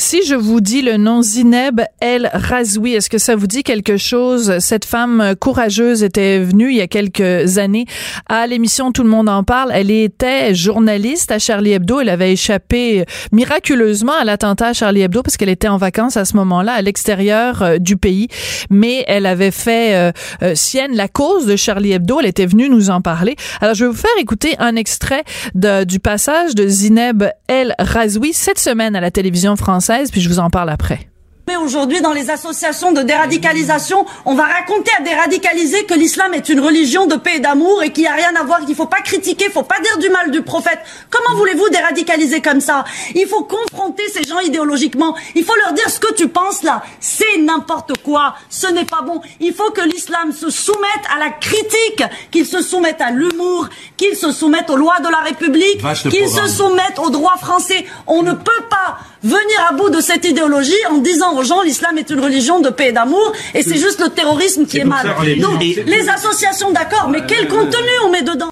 [0.00, 3.96] Si je vous dis le nom Zineb El Razoui, est-ce que ça vous dit quelque
[3.96, 4.60] chose?
[4.60, 7.84] Cette femme courageuse était venue il y a quelques années
[8.28, 9.72] à l'émission Tout le monde en parle.
[9.74, 11.98] Elle était journaliste à Charlie Hebdo.
[11.98, 16.24] Elle avait échappé miraculeusement à l'attentat à Charlie Hebdo parce qu'elle était en vacances à
[16.24, 18.28] ce moment-là à l'extérieur euh, du pays.
[18.70, 22.20] Mais elle avait fait euh, euh, sienne la cause de Charlie Hebdo.
[22.20, 23.34] Elle était venue nous en parler.
[23.60, 25.24] Alors, je vais vous faire écouter un extrait
[25.54, 30.38] du passage de Zineb El Razoui cette semaine à la télévision française, puis je vous
[30.38, 31.08] en parle après.
[31.48, 36.34] Mais aujourd'hui, dans les associations de déradicalisation, on va raconter à des radicalisés que l'islam
[36.34, 38.74] est une religion de paix et d'amour et qu'il n'y a rien à voir, qu'il
[38.74, 40.78] faut pas critiquer, il faut pas dire du mal du prophète.
[41.08, 42.84] Comment voulez-vous déradicaliser comme ça?
[43.14, 45.16] Il faut confronter ces gens idéologiquement.
[45.34, 49.00] Il faut leur dire ce que tu penses là, c'est n'importe quoi, ce n'est pas
[49.00, 49.22] bon.
[49.40, 54.14] Il faut que l'islam se soumette à la critique, qu'il se soumette à l'humour, qu'il
[54.16, 55.80] se soumette aux lois de la République,
[56.10, 57.86] qu'il se soumette au droit français.
[58.06, 61.98] On ne peut pas venir à bout de cette idéologie en disant aux gens l'islam
[61.98, 65.14] est une religion de paix et d'amour et c'est juste le terrorisme qui est, mal.
[65.40, 68.48] Donc les associations d'accord, mais quel contenu on met dedans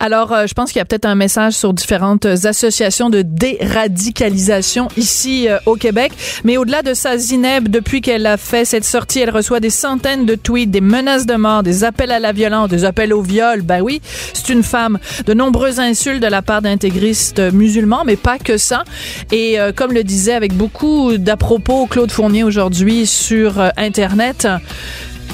[0.00, 4.88] Alors, euh, je pense qu'il y a peut-être un message sur différentes associations de déradicalisation
[4.96, 6.12] ici euh, au Québec.
[6.44, 10.26] Mais au-delà de ça, Zineb, depuis qu'elle a fait cette sortie, elle reçoit des centaines
[10.26, 13.62] de tweets, des menaces de mort, des appels à la violence, des appels au viol.
[13.62, 14.00] Ben oui,
[14.32, 14.98] c'est une femme.
[15.26, 18.84] De nombreuses insultes de la part d'intégristes musulmans, mais pas que ça.
[19.32, 24.48] Et euh, comme le disait avec beaucoup d'à-propos Claude Fournier aujourd'hui sur Internet,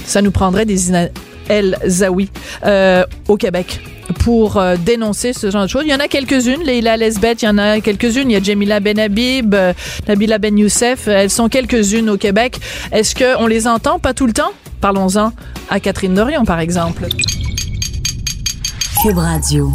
[0.05, 0.93] ça nous prendrait des
[1.51, 2.31] El Zawi
[2.65, 3.81] euh, au Québec
[4.21, 5.83] pour euh, dénoncer ce genre de choses.
[5.85, 8.31] Il y en a quelques-unes, Leila Lesbet, il y en a quelques-unes.
[8.31, 9.73] Il y a Jamila Benhabib, euh,
[10.09, 11.09] Nabila Ben Youssef.
[11.09, 12.59] Elles sont quelques-unes au Québec.
[12.93, 13.99] Est-ce qu'on les entend?
[13.99, 14.53] Pas tout le temps?
[14.81, 15.33] Parlons-en
[15.69, 17.07] à Catherine Dorion, par exemple.
[19.03, 19.73] Cube Radio.